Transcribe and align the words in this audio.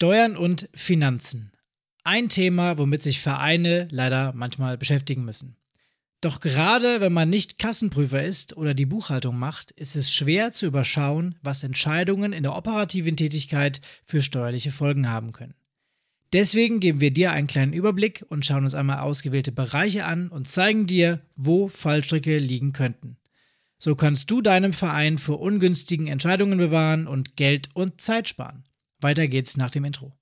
Steuern 0.00 0.36
und 0.36 0.68
Finanzen. 0.74 1.50
Ein 2.04 2.28
Thema, 2.28 2.78
womit 2.78 3.02
sich 3.02 3.18
Vereine 3.18 3.88
leider 3.90 4.32
manchmal 4.32 4.78
beschäftigen 4.78 5.24
müssen. 5.24 5.56
Doch 6.20 6.38
gerade 6.38 7.00
wenn 7.00 7.12
man 7.12 7.28
nicht 7.28 7.58
Kassenprüfer 7.58 8.22
ist 8.22 8.56
oder 8.56 8.74
die 8.74 8.86
Buchhaltung 8.86 9.36
macht, 9.36 9.72
ist 9.72 9.96
es 9.96 10.14
schwer 10.14 10.52
zu 10.52 10.66
überschauen, 10.66 11.34
was 11.42 11.64
Entscheidungen 11.64 12.32
in 12.32 12.44
der 12.44 12.54
operativen 12.54 13.16
Tätigkeit 13.16 13.80
für 14.04 14.22
steuerliche 14.22 14.70
Folgen 14.70 15.10
haben 15.10 15.32
können. 15.32 15.54
Deswegen 16.32 16.78
geben 16.78 17.00
wir 17.00 17.10
dir 17.10 17.32
einen 17.32 17.48
kleinen 17.48 17.72
Überblick 17.72 18.24
und 18.28 18.46
schauen 18.46 18.62
uns 18.62 18.76
einmal 18.76 19.00
ausgewählte 19.00 19.50
Bereiche 19.50 20.04
an 20.04 20.28
und 20.28 20.48
zeigen 20.48 20.86
dir, 20.86 21.22
wo 21.34 21.66
Fallstricke 21.66 22.38
liegen 22.38 22.72
könnten. 22.72 23.16
So 23.78 23.96
kannst 23.96 24.30
du 24.30 24.42
deinem 24.42 24.72
Verein 24.72 25.18
vor 25.18 25.40
ungünstigen 25.40 26.06
Entscheidungen 26.06 26.58
bewahren 26.58 27.08
und 27.08 27.34
Geld 27.34 27.70
und 27.74 28.00
Zeit 28.00 28.28
sparen. 28.28 28.62
Weiter 29.00 29.28
geht's 29.28 29.56
nach 29.56 29.70
dem 29.70 29.84
Intro. 29.84 30.12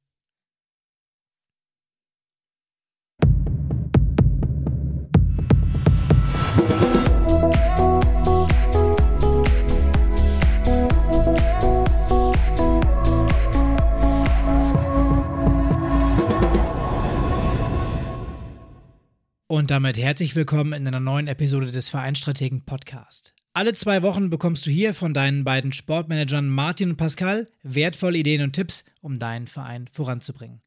Und 19.48 19.70
damit 19.70 19.96
herzlich 19.96 20.36
willkommen 20.36 20.74
in 20.74 20.86
einer 20.86 21.00
neuen 21.00 21.28
Episode 21.28 21.70
des 21.70 21.88
Vereinsstrategen 21.88 22.66
Podcast. 22.66 23.35
Alle 23.56 23.72
zwei 23.72 24.02
Wochen 24.02 24.28
bekommst 24.28 24.66
du 24.66 24.70
hier 24.70 24.92
von 24.92 25.14
deinen 25.14 25.42
beiden 25.42 25.72
Sportmanagern 25.72 26.46
Martin 26.46 26.90
und 26.90 26.96
Pascal 26.98 27.46
wertvolle 27.62 28.18
Ideen 28.18 28.42
und 28.42 28.52
Tipps, 28.52 28.84
um 29.00 29.18
deinen 29.18 29.46
Verein 29.46 29.88
voranzubringen. 29.90 30.60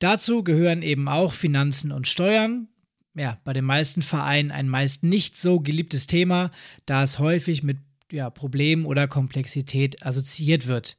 Dazu 0.00 0.42
gehören 0.42 0.82
eben 0.82 1.08
auch 1.08 1.32
Finanzen 1.32 1.92
und 1.92 2.08
Steuern. 2.08 2.66
Ja, 3.14 3.38
bei 3.44 3.52
den 3.52 3.64
meisten 3.64 4.02
Vereinen 4.02 4.50
ein 4.50 4.68
meist 4.68 5.04
nicht 5.04 5.38
so 5.38 5.60
geliebtes 5.60 6.08
Thema, 6.08 6.50
da 6.86 7.04
es 7.04 7.20
häufig 7.20 7.62
mit 7.62 7.78
ja, 8.10 8.30
Problemen 8.30 8.84
oder 8.84 9.06
Komplexität 9.06 10.04
assoziiert 10.04 10.66
wird. 10.66 10.96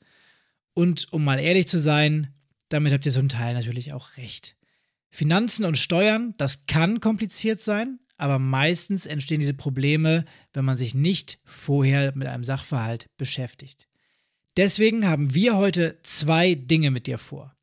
Und 0.73 1.11
um 1.11 1.25
mal 1.25 1.41
ehrlich 1.41 1.67
zu 1.67 1.81
sein, 1.81 2.33
damit 2.69 2.93
habt 2.93 3.05
ihr 3.05 3.11
zum 3.11 3.27
Teil 3.27 3.55
natürlich 3.55 3.91
auch 3.91 4.15
recht. 4.15 4.55
Finanzen 5.09 5.65
und 5.65 5.77
Steuern, 5.77 6.33
das 6.37 6.65
kann 6.65 7.01
kompliziert 7.01 7.59
sein, 7.59 7.99
aber 8.19 8.39
meistens 8.39 9.05
entstehen 9.05 9.39
diese 9.39 9.53
Probleme, 9.53 10.25
wenn 10.53 10.65
man 10.65 10.77
sich 10.77 10.93
nicht 10.93 11.39
vorher 11.45 12.15
mit 12.15 12.27
einem 12.27 12.43
Sachverhalt 12.43 13.07
beschäftigt. 13.17 13.87
Deswegen 14.57 15.07
haben 15.07 15.33
wir 15.33 15.55
heute 15.55 15.97
zwei 16.03 16.53
Dinge 16.55 16.91
mit 16.91 17.07
dir 17.07 17.17
vor. 17.17 17.55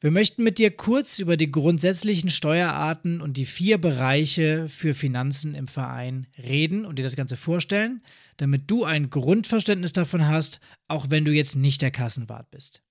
Wir 0.00 0.10
möchten 0.12 0.44
mit 0.44 0.58
dir 0.58 0.70
kurz 0.70 1.18
über 1.18 1.36
die 1.36 1.50
grundsätzlichen 1.50 2.30
Steuerarten 2.30 3.20
und 3.20 3.36
die 3.36 3.46
vier 3.46 3.78
Bereiche 3.78 4.68
für 4.68 4.94
Finanzen 4.94 5.54
im 5.54 5.66
Verein 5.66 6.28
reden 6.38 6.84
und 6.84 6.98
dir 6.98 7.02
das 7.02 7.16
Ganze 7.16 7.36
vorstellen, 7.36 8.00
damit 8.36 8.70
du 8.70 8.84
ein 8.84 9.10
Grundverständnis 9.10 9.92
davon 9.92 10.28
hast, 10.28 10.60
auch 10.86 11.10
wenn 11.10 11.24
du 11.24 11.32
jetzt 11.32 11.56
nicht 11.56 11.82
der 11.82 11.90
Kassenwart 11.90 12.50
bist. 12.50 12.82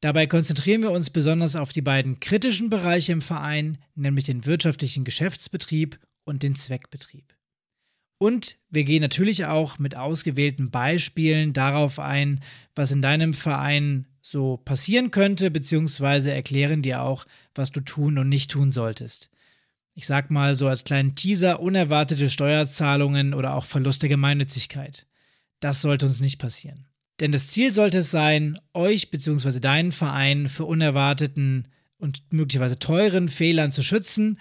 Dabei 0.00 0.26
konzentrieren 0.26 0.80
wir 0.80 0.92
uns 0.92 1.10
besonders 1.10 1.56
auf 1.56 1.72
die 1.72 1.82
beiden 1.82 2.20
kritischen 2.20 2.70
Bereiche 2.70 3.12
im 3.12 3.20
Verein, 3.20 3.76
nämlich 3.94 4.24
den 4.24 4.46
wirtschaftlichen 4.46 5.04
Geschäftsbetrieb 5.04 5.98
und 6.24 6.42
den 6.42 6.54
Zweckbetrieb. 6.54 7.34
Und 8.18 8.58
wir 8.68 8.84
gehen 8.84 9.00
natürlich 9.00 9.46
auch 9.46 9.78
mit 9.78 9.96
ausgewählten 9.96 10.70
Beispielen 10.70 11.54
darauf 11.54 11.98
ein, 11.98 12.40
was 12.74 12.90
in 12.90 13.00
deinem 13.00 13.32
Verein 13.32 14.06
so 14.20 14.58
passieren 14.58 15.10
könnte, 15.10 15.50
beziehungsweise 15.50 16.32
erklären 16.32 16.82
dir 16.82 17.00
auch, 17.00 17.26
was 17.54 17.72
du 17.72 17.80
tun 17.80 18.18
und 18.18 18.28
nicht 18.28 18.50
tun 18.50 18.72
solltest. 18.72 19.30
Ich 19.94 20.06
sag 20.06 20.30
mal 20.30 20.54
so 20.54 20.68
als 20.68 20.84
kleinen 20.84 21.14
Teaser 21.14 21.60
unerwartete 21.60 22.28
Steuerzahlungen 22.28 23.32
oder 23.32 23.54
auch 23.54 23.64
Verlust 23.64 24.02
der 24.02 24.10
Gemeinnützigkeit. 24.10 25.06
Das 25.60 25.80
sollte 25.80 26.06
uns 26.06 26.20
nicht 26.20 26.38
passieren. 26.38 26.86
Denn 27.20 27.32
das 27.32 27.48
Ziel 27.48 27.72
sollte 27.72 27.98
es 27.98 28.10
sein, 28.10 28.58
euch 28.72 29.10
bzw. 29.10 29.60
deinen 29.60 29.92
Verein 29.92 30.48
für 30.48 30.64
unerwarteten 30.64 31.68
und 31.98 32.22
möglicherweise 32.32 32.78
teuren 32.78 33.28
Fehlern 33.28 33.72
zu 33.72 33.82
schützen 33.82 34.38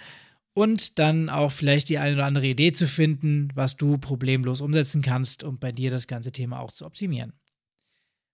und 0.53 0.99
dann 0.99 1.29
auch 1.29 1.51
vielleicht 1.51 1.89
die 1.89 1.97
eine 1.97 2.15
oder 2.15 2.25
andere 2.25 2.47
Idee 2.47 2.71
zu 2.71 2.87
finden, 2.87 3.49
was 3.55 3.77
du 3.77 3.97
problemlos 3.97 4.61
umsetzen 4.61 5.01
kannst, 5.01 5.43
um 5.43 5.59
bei 5.59 5.71
dir 5.71 5.91
das 5.91 6.07
ganze 6.07 6.31
Thema 6.31 6.59
auch 6.59 6.71
zu 6.71 6.85
optimieren. 6.85 7.33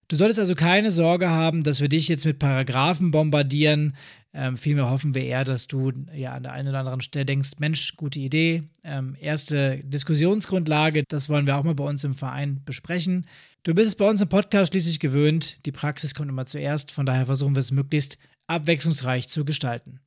Du 0.07 0.15
solltest 0.15 0.39
also 0.39 0.53
keine 0.53 0.91
Sorge 0.91 1.31
haben, 1.31 1.63
dass 1.63 1.81
wir 1.81 1.89
dich 1.89 2.07
jetzt 2.07 2.25
mit 2.25 2.37
Paragraphen 2.37 3.09
bombardieren. 3.09 3.95
Ähm, 4.33 4.55
vielmehr 4.55 4.89
hoffen 4.89 5.15
wir 5.15 5.23
eher, 5.23 5.43
dass 5.43 5.67
du 5.67 5.91
ja 6.13 6.33
an 6.33 6.43
der 6.43 6.51
einen 6.51 6.67
oder 6.67 6.79
anderen 6.79 7.01
Stelle 7.01 7.25
denkst, 7.25 7.53
Mensch, 7.57 7.95
gute 7.95 8.19
Idee. 8.19 8.63
Ähm, 8.83 9.15
erste 9.19 9.79
Diskussionsgrundlage, 9.83 11.05
das 11.07 11.29
wollen 11.29 11.47
wir 11.47 11.57
auch 11.57 11.63
mal 11.63 11.73
bei 11.73 11.85
uns 11.85 12.03
im 12.03 12.13
Verein 12.13 12.61
besprechen. 12.65 13.25
Du 13.63 13.73
bist 13.73 13.87
es 13.87 13.95
bei 13.95 14.07
uns 14.07 14.21
im 14.21 14.29
Podcast 14.29 14.71
schließlich 14.71 14.99
gewöhnt. 14.99 15.65
Die 15.65 15.71
Praxis 15.71 16.13
kommt 16.13 16.29
immer 16.29 16.45
zuerst. 16.45 16.91
Von 16.91 17.07
daher 17.07 17.25
versuchen 17.25 17.55
wir 17.55 17.61
es 17.61 17.71
möglichst 17.71 18.19
abwechslungsreich 18.45 19.27
zu 19.27 19.43
gestalten. 19.43 20.01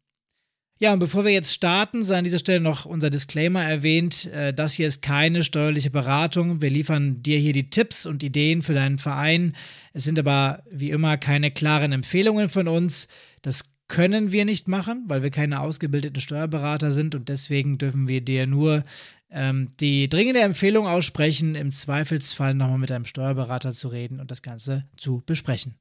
Ja, 0.81 0.93
und 0.93 1.01
bevor 1.01 1.25
wir 1.25 1.33
jetzt 1.33 1.53
starten, 1.53 2.05
sei 2.05 2.19
an 2.19 2.25
dieser 2.25 2.39
Stelle 2.39 2.61
noch 2.61 2.87
unser 2.87 3.11
Disclaimer 3.11 3.65
erwähnt. 3.65 4.27
Äh, 4.27 4.55
das 4.55 4.75
hier 4.75 4.87
ist 4.87 5.03
keine 5.03 5.43
steuerliche 5.43 5.91
Beratung. 5.91 6.63
Wir 6.63 6.71
liefern 6.71 7.21
dir 7.21 7.37
hier 7.39 7.53
die 7.53 7.69
Tipps 7.69 8.07
und 8.07 8.23
Ideen 8.23 8.63
für 8.63 8.75
deinen 8.75 8.99
Verein. 8.99 9.57
Es 9.93 10.05
sind 10.05 10.21
aber 10.21 10.63
wie 10.71 10.91
immer 10.91 11.17
keine 11.17 11.51
klaren 11.51 11.91
Empfehlungen 11.91 12.49
von 12.49 12.69
uns. 12.69 13.09
Das 13.43 13.75
können 13.89 14.31
wir 14.31 14.45
nicht 14.45 14.69
machen, 14.69 15.05
weil 15.09 15.23
wir 15.23 15.31
keine 15.31 15.61
ausgebildeten 15.61 16.21
Steuerberater 16.21 16.93
sind 16.93 17.15
und 17.17 17.29
deswegen 17.29 17.79
dürfen 17.79 18.07
wir 18.07 18.21
dir 18.21 18.47
nur 18.47 18.85
ähm, 19.31 19.71
die 19.81 20.09
dringende 20.09 20.41
Empfehlung 20.41 20.87
aussprechen, 20.87 21.57
im 21.57 21.73
Zweifelsfall 21.73 22.55
nochmal 22.55 22.79
mit 22.79 22.93
einem 22.93 23.05
Steuerberater 23.07 23.73
zu 23.73 23.89
reden 23.89 24.21
und 24.21 24.31
das 24.31 24.43
Ganze 24.43 24.85
zu 24.97 25.23
besprechen. 25.27 25.79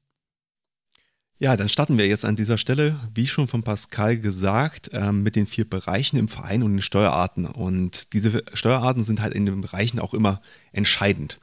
Ja, 1.40 1.56
dann 1.56 1.68
starten 1.68 1.98
wir 1.98 2.08
jetzt 2.08 2.24
an 2.24 2.34
dieser 2.34 2.58
Stelle, 2.58 2.98
wie 3.14 3.28
schon 3.28 3.46
von 3.46 3.62
Pascal 3.62 4.18
gesagt, 4.18 4.90
ähm, 4.92 5.22
mit 5.22 5.36
den 5.36 5.46
vier 5.46 5.70
Bereichen 5.70 6.16
im 6.16 6.26
Verein 6.26 6.64
und 6.64 6.72
den 6.72 6.82
Steuerarten. 6.82 7.46
Und 7.46 8.12
diese 8.12 8.42
Steuerarten 8.54 9.04
sind 9.04 9.22
halt 9.22 9.34
in 9.34 9.46
den 9.46 9.60
Bereichen 9.60 10.00
auch 10.00 10.14
immer 10.14 10.42
entscheidend. 10.72 11.38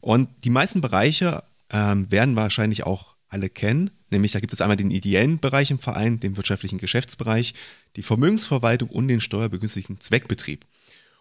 Und 0.00 0.28
die 0.44 0.50
meisten 0.50 0.80
Bereiche 0.80 1.44
ähm, 1.70 2.10
werden 2.10 2.34
wahrscheinlich 2.34 2.84
auch 2.84 3.14
alle 3.28 3.48
kennen. 3.48 3.92
Nämlich 4.10 4.32
da 4.32 4.40
gibt 4.40 4.52
es 4.52 4.60
einmal 4.60 4.76
den 4.76 4.90
ideellen 4.90 5.38
Bereich 5.38 5.70
im 5.70 5.78
Verein, 5.78 6.18
den 6.18 6.36
wirtschaftlichen 6.36 6.78
Geschäftsbereich, 6.78 7.54
die 7.94 8.02
Vermögensverwaltung 8.02 8.88
und 8.88 9.06
den 9.06 9.20
steuerbegünstigten 9.20 10.00
Zweckbetrieb. 10.00 10.64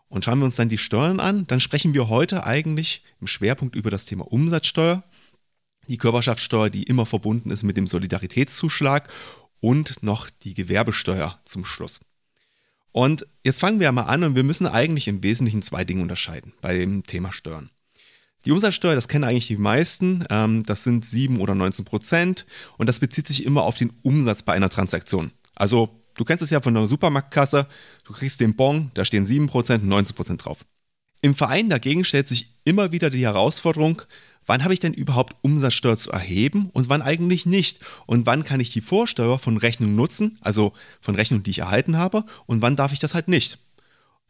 Und 0.09 0.25
schauen 0.25 0.39
wir 0.39 0.45
uns 0.45 0.55
dann 0.55 0.69
die 0.69 0.77
Steuern 0.79 1.19
an, 1.19 1.45
dann 1.45 1.59
sprechen 1.59 1.93
wir 1.93 2.09
heute 2.09 2.43
eigentlich 2.43 3.03
im 3.21 3.27
Schwerpunkt 3.27 3.75
über 3.75 3.91
das 3.91 4.05
Thema 4.05 4.31
Umsatzsteuer 4.31 5.03
die 5.87 5.97
Körperschaftssteuer, 5.97 6.69
die 6.69 6.83
immer 6.83 7.05
verbunden 7.05 7.51
ist 7.51 7.63
mit 7.63 7.77
dem 7.77 7.87
Solidaritätszuschlag 7.87 9.11
und 9.59 10.03
noch 10.03 10.29
die 10.29 10.53
Gewerbesteuer 10.53 11.39
zum 11.45 11.65
Schluss. 11.65 12.01
Und 12.91 13.27
jetzt 13.43 13.59
fangen 13.59 13.79
wir 13.79 13.91
mal 13.91 14.03
an 14.03 14.23
und 14.23 14.35
wir 14.35 14.43
müssen 14.43 14.67
eigentlich 14.67 15.07
im 15.07 15.21
Wesentlichen 15.21 15.61
zwei 15.61 15.83
Dinge 15.83 16.01
unterscheiden 16.01 16.53
bei 16.61 16.77
dem 16.77 17.03
Thema 17.03 17.33
Steuern. 17.33 17.69
Die 18.45 18.51
Umsatzsteuer, 18.51 18.95
das 18.95 19.07
kennen 19.07 19.23
eigentlich 19.23 19.47
die 19.47 19.57
meisten, 19.57 20.23
ähm, 20.29 20.63
das 20.63 20.83
sind 20.83 21.03
7 21.03 21.41
oder 21.41 21.55
19 21.55 21.83
Prozent 21.83 22.45
und 22.77 22.87
das 22.87 22.99
bezieht 22.99 23.27
sich 23.27 23.43
immer 23.43 23.63
auf 23.63 23.75
den 23.75 23.91
Umsatz 24.03 24.43
bei 24.43 24.53
einer 24.53 24.69
Transaktion. 24.69 25.31
Also 25.55 25.99
du 26.13 26.23
kennst 26.23 26.43
es 26.43 26.51
ja 26.51 26.61
von 26.61 26.75
der 26.75 26.85
Supermarktkasse, 26.85 27.67
du 28.03 28.13
kriegst 28.13 28.39
den 28.39 28.55
Bon, 28.55 28.91
da 28.93 29.03
stehen 29.03 29.25
7 29.25 29.47
Prozent 29.47 29.83
und 29.83 29.89
19 29.89 30.15
Prozent 30.15 30.45
drauf. 30.45 30.63
Im 31.21 31.33
Verein 31.33 31.69
dagegen 31.69 32.03
stellt 32.03 32.27
sich 32.27 32.49
immer 32.65 32.91
wieder 32.91 33.09
die 33.09 33.23
Herausforderung, 33.23 34.03
wann 34.45 34.63
habe 34.63 34.73
ich 34.73 34.79
denn 34.79 34.93
überhaupt 34.93 35.35
Umsatzsteuer 35.41 35.97
zu 35.97 36.11
erheben 36.11 36.69
und 36.71 36.89
wann 36.89 37.01
eigentlich 37.01 37.45
nicht? 37.45 37.79
Und 38.05 38.25
wann 38.25 38.43
kann 38.43 38.59
ich 38.59 38.71
die 38.71 38.81
Vorsteuer 38.81 39.39
von 39.39 39.57
Rechnungen 39.57 39.95
nutzen, 39.95 40.37
also 40.41 40.73
von 41.01 41.15
Rechnungen, 41.15 41.43
die 41.43 41.51
ich 41.51 41.59
erhalten 41.59 41.97
habe, 41.97 42.25
und 42.45 42.61
wann 42.61 42.75
darf 42.75 42.93
ich 42.93 42.99
das 42.99 43.13
halt 43.13 43.27
nicht? 43.27 43.59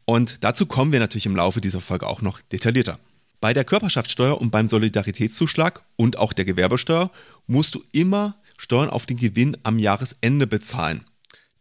Und 0.04 0.44
dazu 0.44 0.66
kommen 0.66 0.92
wir 0.92 1.00
natürlich 1.00 1.26
im 1.26 1.36
Laufe 1.36 1.60
dieser 1.60 1.80
Folge 1.80 2.06
auch 2.06 2.22
noch 2.22 2.40
detaillierter. 2.40 2.98
Bei 3.40 3.52
der 3.52 3.64
Körperschaftssteuer 3.64 4.40
und 4.40 4.50
beim 4.50 4.68
Solidaritätszuschlag 4.68 5.82
und 5.96 6.16
auch 6.16 6.32
der 6.32 6.44
Gewerbesteuer 6.44 7.10
musst 7.46 7.74
du 7.74 7.82
immer 7.92 8.36
Steuern 8.56 8.88
auf 8.88 9.04
den 9.04 9.18
Gewinn 9.18 9.56
am 9.62 9.78
Jahresende 9.78 10.46
bezahlen. 10.46 11.04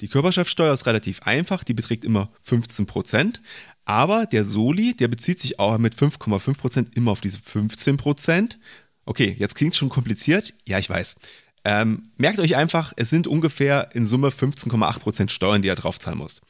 Die 0.02 0.08
Körperschaftssteuer 0.08 0.74
ist 0.74 0.86
relativ 0.86 1.22
einfach, 1.24 1.64
die 1.64 1.74
beträgt 1.74 2.06
immer 2.06 2.30
15 2.42 2.86
Prozent, 2.86 3.42
aber 3.86 4.26
der 4.26 4.44
Soli, 4.44 4.96
der 4.96 5.08
bezieht 5.08 5.40
sich 5.40 5.60
auch 5.60 5.78
mit 5.78 5.96
5,5% 5.96 6.88
immer 6.96 7.12
auf 7.12 7.22
diese 7.22 7.38
15%. 7.38 8.58
Okay, 9.06 9.36
jetzt 9.38 9.56
klingt 9.56 9.76
schon 9.76 9.90
kompliziert. 9.90 10.54
Ja, 10.68 10.80
ich 10.80 10.90
weiß. 10.90 11.16
Ähm, 11.64 12.04
merkt 12.18 12.40
euch 12.40 12.56
einfach, 12.56 12.94
es 12.96 13.10
sind 13.10 13.28
ungefähr 13.28 13.90
in 13.94 14.06
Summe 14.06 14.30
15,8% 14.30 15.30
Steuern, 15.30 15.62
die 15.62 15.68
ihr 15.68 15.76
draufzahlen 15.76 16.18
muss. 16.18 16.42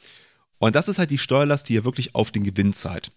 Und 0.58 0.76
das 0.76 0.88
ist 0.88 0.98
halt 0.98 1.12
die 1.12 1.18
Steuerlast, 1.18 1.68
die 1.68 1.74
ihr 1.74 1.86
wirklich 1.86 2.16
auf 2.16 2.32
den 2.32 2.44
Gewinn 2.44 2.74
zahlt. 2.74 3.12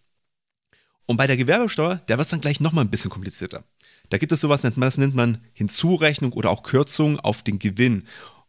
Und 1.06 1.17
bei 1.17 1.26
der 1.26 1.37
Gewerbesteuer, 1.37 1.97
der 2.09 2.19
wird 2.19 2.26
es 2.26 2.31
dann 2.31 2.41
gleich 2.41 2.61
nochmal 2.61 2.85
ein 2.85 2.91
bisschen 2.91 3.11
komplizierter. 3.11 3.65
Da 4.11 4.19
gibt 4.19 4.32
es 4.32 4.41
sowas, 4.41 4.62
das 4.62 4.99
nennt 4.99 5.15
man 5.15 5.41
Hinzurechnung 5.53 6.32
oder 6.32 6.50
auch 6.50 6.62
Kürzung 6.62 7.19
auf 7.20 7.43
den 7.43 7.59
Gewinn. 7.59 8.06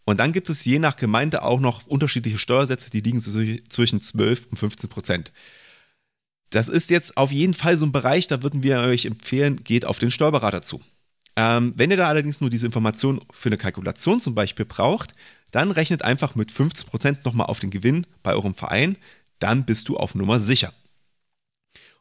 Und 0.09 0.17
dann 0.17 0.31
gibt 0.31 0.49
es 0.49 0.65
je 0.65 0.79
nach 0.79 0.95
Gemeinde 0.95 1.43
auch 1.43 1.59
noch 1.59 1.85
unterschiedliche 1.85 2.39
Steuersätze, 2.39 2.89
die 2.89 3.01
liegen 3.01 3.21
zwischen 3.21 4.01
12 4.01 4.47
und 4.49 4.57
15 4.57 4.89
Prozent. 4.89 5.31
Das 6.49 6.67
ist 6.67 6.89
jetzt 6.89 7.15
auf 7.15 7.31
jeden 7.31 7.53
Fall 7.53 7.77
so 7.77 7.85
ein 7.85 7.91
Bereich, 7.91 8.25
da 8.25 8.41
würden 8.41 8.63
wir 8.63 8.79
euch 8.79 9.05
empfehlen, 9.05 9.63
geht 9.63 9.85
auf 9.85 9.99
den 9.99 10.09
Steuerberater 10.09 10.63
zu. 10.63 10.81
Ähm, 11.35 11.73
wenn 11.75 11.91
ihr 11.91 11.97
da 11.97 12.07
allerdings 12.07 12.41
nur 12.41 12.49
diese 12.49 12.65
Information 12.65 13.21
für 13.29 13.49
eine 13.49 13.57
Kalkulation 13.57 14.19
zum 14.19 14.33
Beispiel 14.33 14.65
braucht, 14.65 15.13
dann 15.51 15.69
rechnet 15.69 16.01
einfach 16.01 16.33
mit 16.33 16.51
15 16.51 16.89
Prozent 16.89 17.23
nochmal 17.23 17.45
auf 17.45 17.59
den 17.59 17.69
Gewinn 17.69 18.07
bei 18.23 18.33
eurem 18.33 18.55
Verein, 18.55 18.97
dann 19.37 19.63
bist 19.63 19.89
du 19.89 19.97
auf 19.97 20.15
Nummer 20.15 20.39
sicher. 20.39 20.73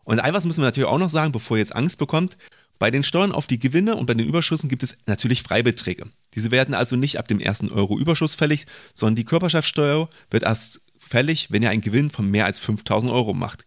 Und 0.05 0.21
ein 0.21 0.33
was 0.33 0.47
müssen 0.47 0.63
wir 0.63 0.69
natürlich 0.69 0.89
auch 0.89 0.97
noch 0.97 1.11
sagen, 1.11 1.33
bevor 1.33 1.59
ihr 1.59 1.61
jetzt 1.61 1.77
Angst 1.77 1.99
bekommt. 1.99 2.39
Bei 2.79 2.91
den 2.91 3.03
Steuern 3.03 3.33
auf 3.33 3.47
die 3.47 3.59
Gewinne 3.59 3.97
und 3.97 4.07
bei 4.07 4.15
den 4.15 4.27
Überschüssen 4.27 4.69
gibt 4.69 4.83
es 4.83 4.99
natürlich 5.07 5.43
Freibeträge. 5.43 6.07
Diese 6.35 6.51
werden 6.51 6.75
also 6.75 6.95
nicht 6.95 7.19
ab 7.19 7.27
dem 7.27 7.41
ersten 7.41 7.71
Euro 7.71 7.99
Überschuss 7.99 8.35
fällig, 8.35 8.67
sondern 8.95 9.17
die 9.17 9.25
Körperschaftssteuer 9.25 10.09
wird 10.31 10.43
erst 10.45 10.81
fällig, 10.99 11.51
wenn 11.51 11.63
ihr 11.63 11.71
einen 11.71 11.81
Gewinn 11.81 12.11
von 12.11 12.31
mehr 12.31 12.45
als 12.45 12.59
5000 12.61 13.13
Euro 13.13 13.35
macht. 13.35 13.65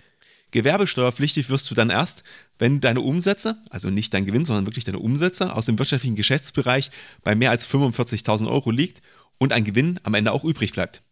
Gewerbesteuerpflichtig 0.51 1.49
wirst 1.49 1.71
du 1.71 1.75
dann 1.75 1.89
erst, 1.89 2.23
wenn 2.59 2.81
deine 2.81 3.01
Umsätze, 3.01 3.57
also 3.69 3.89
nicht 3.89 4.13
dein 4.13 4.25
Gewinn, 4.25 4.45
sondern 4.45 4.65
wirklich 4.65 4.83
deine 4.83 4.99
Umsätze 4.99 5.55
aus 5.55 5.65
dem 5.65 5.79
wirtschaftlichen 5.79 6.15
Geschäftsbereich 6.15 6.91
bei 7.23 7.35
mehr 7.35 7.51
als 7.51 7.67
45.000 7.67 8.49
Euro 8.49 8.71
liegt 8.71 9.01
und 9.37 9.53
ein 9.53 9.63
Gewinn 9.63 9.99
am 10.03 10.13
Ende 10.13 10.31
auch 10.31 10.43
übrig 10.43 10.73
bleibt. 10.73 11.03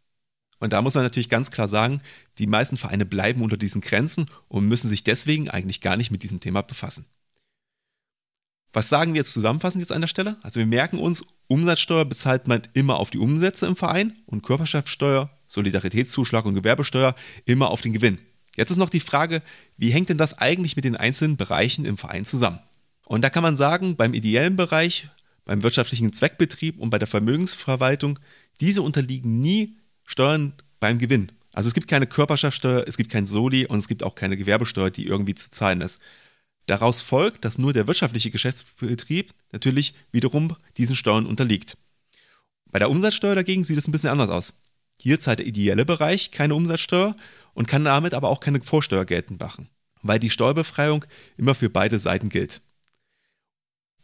Und 0.60 0.74
da 0.74 0.82
muss 0.82 0.96
man 0.96 1.06
natürlich 1.06 1.30
ganz 1.30 1.52
klar 1.52 1.70
sagen, 1.70 2.02
die 2.38 2.48
meisten 2.48 2.76
Vereine 2.76 3.06
bleiben 3.06 3.42
unter 3.42 3.56
diesen 3.56 3.82
Grenzen 3.82 4.26
und 4.50 4.68
müssen 4.68 4.90
sich 4.90 5.04
deswegen 5.04 5.50
eigentlich 5.50 5.80
gar 5.80 5.96
nicht 5.96 6.12
mit 6.12 6.22
diesem 6.24 6.42
Thema 6.42 6.62
befassen. 6.62 7.06
Was 8.72 8.90
sagen 8.90 9.14
wir 9.14 9.20
jetzt 9.20 9.34
zusammenfassend 9.34 9.82
jetzt 9.82 9.92
an 9.92 10.02
der 10.02 10.08
Stelle? 10.08 10.38
Also 10.44 10.60
wir 10.60 10.68
merken 10.68 11.00
uns, 11.00 11.24
Umsatzsteuer 11.48 12.06
bezahlt 12.06 12.48
man 12.48 12.62
immer 12.74 13.00
auf 13.00 13.10
die 13.10 13.18
Umsätze 13.18 13.66
im 13.66 13.76
Verein 13.76 14.18
und 14.28 14.44
Körperschaftssteuer, 14.44 15.32
Solidaritätszuschlag 15.48 16.46
und 16.46 16.54
Gewerbesteuer 16.54 17.16
immer 17.46 17.72
auf 17.72 17.82
den 17.82 17.94
Gewinn. 17.94 18.20
Jetzt 18.56 18.70
ist 18.72 18.78
noch 18.78 18.90
die 18.90 19.00
Frage, 19.00 19.42
wie 19.78 19.90
hängt 19.90 20.10
denn 20.10 20.18
das 20.18 20.38
eigentlich 20.38 20.76
mit 20.76 20.86
den 20.86 20.96
einzelnen 20.96 21.38
Bereichen 21.38 21.86
im 21.86 21.98
Verein 21.98 22.26
zusammen? 22.26 22.60
Und 23.06 23.24
da 23.24 23.32
kann 23.32 23.42
man 23.42 23.58
sagen, 23.58 23.96
beim 23.96 24.14
ideellen 24.14 24.56
Bereich, 24.56 25.10
beim 25.46 25.64
wirtschaftlichen 25.64 26.14
Zweckbetrieb 26.14 26.78
und 26.78 26.92
bei 26.92 27.00
der 27.00 27.08
Vermögensverwaltung, 27.08 28.20
diese 28.60 28.84
unterliegen 28.84 29.40
nie 29.40 29.78
Steuern 30.04 30.54
beim 30.80 31.00
Gewinn. 31.00 31.32
Also 31.54 31.68
es 31.68 31.74
gibt 31.74 31.88
keine 31.88 32.06
Körperschaftssteuer, 32.06 32.84
es 32.88 32.98
gibt 32.98 33.10
kein 33.10 33.26
Soli 33.26 33.66
und 33.66 33.80
es 33.80 33.88
gibt 33.88 34.04
auch 34.04 34.14
keine 34.14 34.38
Gewerbesteuer, 34.38 34.92
die 34.92 35.08
irgendwie 35.08 35.34
zu 35.34 35.50
zahlen 35.50 35.82
ist. 35.82 36.00
Daraus 36.70 37.02
folgt, 37.02 37.46
dass 37.46 37.58
nur 37.58 37.74
der 37.74 37.88
wirtschaftliche 37.88 38.30
Geschäftsbetrieb 38.30 39.34
natürlich 39.52 39.96
wiederum 40.12 40.56
diesen 40.78 40.96
Steuern 40.96 41.26
unterliegt. 41.26 41.78
Bei 42.72 42.78
der 42.78 42.92
Umsatzsteuer 42.92 43.34
dagegen 43.34 43.64
sieht 43.64 43.80
es 43.80 43.88
ein 43.88 43.92
bisschen 43.92 44.12
anders 44.12 44.30
aus. 44.30 44.54
Hier 45.02 45.20
zahlt 45.20 45.40
der 45.40 45.48
ideelle 45.48 45.84
Bereich 45.84 46.30
keine 46.30 46.54
Umsatzsteuer 46.54 47.16
und 47.56 47.68
kann 47.68 47.86
damit 47.86 48.14
aber 48.14 48.30
auch 48.30 48.40
keine 48.40 48.62
Vorsteuer 48.62 49.06
geltend 49.06 49.40
machen, 49.40 49.68
weil 50.04 50.20
die 50.20 50.30
Steuerbefreiung 50.30 51.06
immer 51.38 51.56
für 51.56 51.72
beide 51.72 51.98
Seiten 51.98 52.30
gilt. 52.30 52.62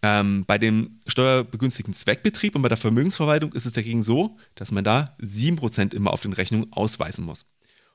Ähm, 0.01 0.43
bei 0.47 0.57
dem 0.57 0.99
steuerbegünstigten 1.05 1.93
Zweckbetrieb 1.93 2.55
und 2.55 2.63
bei 2.63 2.69
der 2.69 2.79
Vermögensverwaltung 2.79 3.53
ist 3.53 3.67
es 3.67 3.73
dagegen 3.73 4.01
so, 4.01 4.39
dass 4.55 4.71
man 4.71 4.83
da 4.83 5.15
7% 5.21 5.93
immer 5.93 6.11
auf 6.11 6.23
den 6.23 6.33
Rechnungen 6.33 6.73
ausweisen 6.73 7.25
muss. 7.25 7.45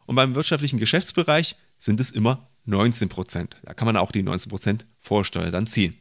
Und 0.06 0.14
beim 0.14 0.36
wirtschaftlichen 0.36 0.78
Geschäftsbereich 0.78 1.56
sind 1.80 1.98
es 1.98 2.12
immer 2.12 2.49
19 2.70 3.08
Prozent. 3.08 3.56
Da 3.62 3.74
kann 3.74 3.86
man 3.86 3.96
auch 3.96 4.12
die 4.12 4.22
19 4.22 4.48
Prozent 4.48 4.86
Vorsteuer 4.98 5.50
dann 5.50 5.66
ziehen. 5.66 5.94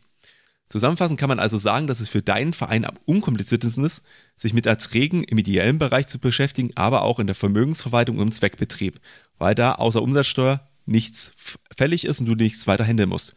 Zusammenfassend 0.67 1.19
kann 1.19 1.29
man 1.29 1.39
also 1.39 1.57
sagen, 1.57 1.87
dass 1.87 1.99
es 1.99 2.09
für 2.09 2.21
deinen 2.21 2.53
Verein 2.53 2.85
am 2.85 2.95
unkompliziertesten 3.05 3.83
ist, 3.83 4.03
sich 4.37 4.53
mit 4.53 4.67
Erträgen 4.67 5.23
im 5.23 5.39
ideellen 5.39 5.79
Bereich 5.79 6.05
zu 6.05 6.19
beschäftigen, 6.19 6.71
aber 6.75 7.01
auch 7.01 7.19
in 7.19 7.25
der 7.25 7.35
Vermögensverwaltung 7.35 8.17
und 8.17 8.27
im 8.27 8.31
Zweckbetrieb, 8.31 8.99
weil 9.39 9.55
da 9.55 9.73
außer 9.73 10.01
Umsatzsteuer 10.01 10.61
nichts 10.85 11.33
fällig 11.75 12.05
ist 12.05 12.19
und 12.19 12.27
du 12.27 12.35
nichts 12.35 12.67
weiter 12.67 12.85
handeln 12.85 13.09
musst. 13.09 13.35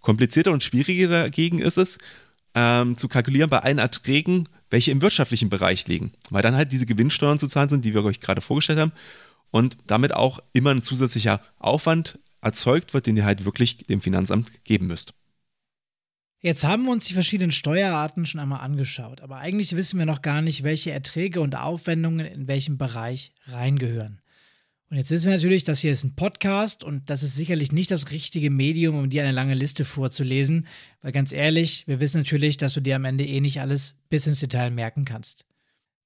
Komplizierter 0.00 0.50
und 0.50 0.64
schwieriger 0.64 1.08
dagegen 1.08 1.60
ist 1.60 1.78
es, 1.78 1.98
ähm, 2.56 2.98
zu 2.98 3.08
kalkulieren 3.08 3.50
bei 3.50 3.60
allen 3.60 3.78
Erträgen, 3.78 4.48
welche 4.70 4.90
im 4.90 5.00
wirtschaftlichen 5.00 5.50
Bereich 5.50 5.86
liegen, 5.86 6.12
weil 6.30 6.42
dann 6.42 6.56
halt 6.56 6.72
diese 6.72 6.86
Gewinnsteuern 6.86 7.38
zu 7.38 7.46
zahlen 7.46 7.68
sind, 7.68 7.84
die 7.84 7.94
wir 7.94 8.04
euch 8.04 8.20
gerade 8.20 8.40
vorgestellt 8.40 8.80
haben 8.80 8.92
und 9.52 9.76
damit 9.86 10.12
auch 10.12 10.40
immer 10.52 10.70
ein 10.70 10.82
zusätzlicher 10.82 11.40
Aufwand 11.60 12.18
erzeugt 12.44 12.94
wird, 12.94 13.06
den 13.06 13.16
ihr 13.16 13.24
halt 13.24 13.44
wirklich 13.44 13.78
dem 13.78 14.00
Finanzamt 14.00 14.64
geben 14.64 14.86
müsst. 14.86 15.14
Jetzt 16.40 16.64
haben 16.64 16.84
wir 16.84 16.92
uns 16.92 17.06
die 17.06 17.14
verschiedenen 17.14 17.52
Steuerarten 17.52 18.26
schon 18.26 18.40
einmal 18.40 18.60
angeschaut, 18.60 19.22
aber 19.22 19.38
eigentlich 19.38 19.74
wissen 19.76 19.98
wir 19.98 20.04
noch 20.04 20.20
gar 20.20 20.42
nicht, 20.42 20.62
welche 20.62 20.92
Erträge 20.92 21.40
und 21.40 21.56
Aufwendungen 21.56 22.26
in 22.26 22.46
welchem 22.48 22.76
Bereich 22.76 23.32
reingehören. 23.46 24.20
Und 24.90 24.98
jetzt 24.98 25.10
wissen 25.10 25.28
wir 25.28 25.36
natürlich, 25.36 25.64
das 25.64 25.80
hier 25.80 25.90
ist 25.90 26.04
ein 26.04 26.14
Podcast 26.14 26.84
und 26.84 27.08
das 27.08 27.22
ist 27.22 27.34
sicherlich 27.34 27.72
nicht 27.72 27.90
das 27.90 28.10
richtige 28.10 28.50
Medium, 28.50 28.96
um 28.96 29.08
dir 29.08 29.22
eine 29.22 29.32
lange 29.32 29.54
Liste 29.54 29.86
vorzulesen, 29.86 30.68
weil 31.00 31.12
ganz 31.12 31.32
ehrlich, 31.32 31.88
wir 31.88 31.98
wissen 32.00 32.18
natürlich, 32.18 32.58
dass 32.58 32.74
du 32.74 32.80
dir 32.80 32.96
am 32.96 33.06
Ende 33.06 33.24
eh 33.24 33.40
nicht 33.40 33.62
alles 33.62 33.96
bis 34.10 34.26
ins 34.26 34.40
Detail 34.40 34.70
merken 34.70 35.06
kannst. 35.06 35.46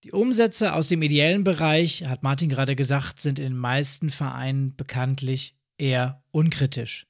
Die 0.05 0.12
Umsätze 0.12 0.73
aus 0.73 0.87
dem 0.87 1.02
ideellen 1.02 1.43
Bereich, 1.43 2.06
hat 2.06 2.23
Martin 2.23 2.49
gerade 2.49 2.76
gesagt, 2.76 3.20
sind 3.20 3.40
in 3.40 3.46
den 3.46 3.56
meisten 3.56 4.11
Vereinen 4.11 4.76
bekanntlich 4.76 5.57
eher 5.78 6.22
unkritisch. 6.30 7.06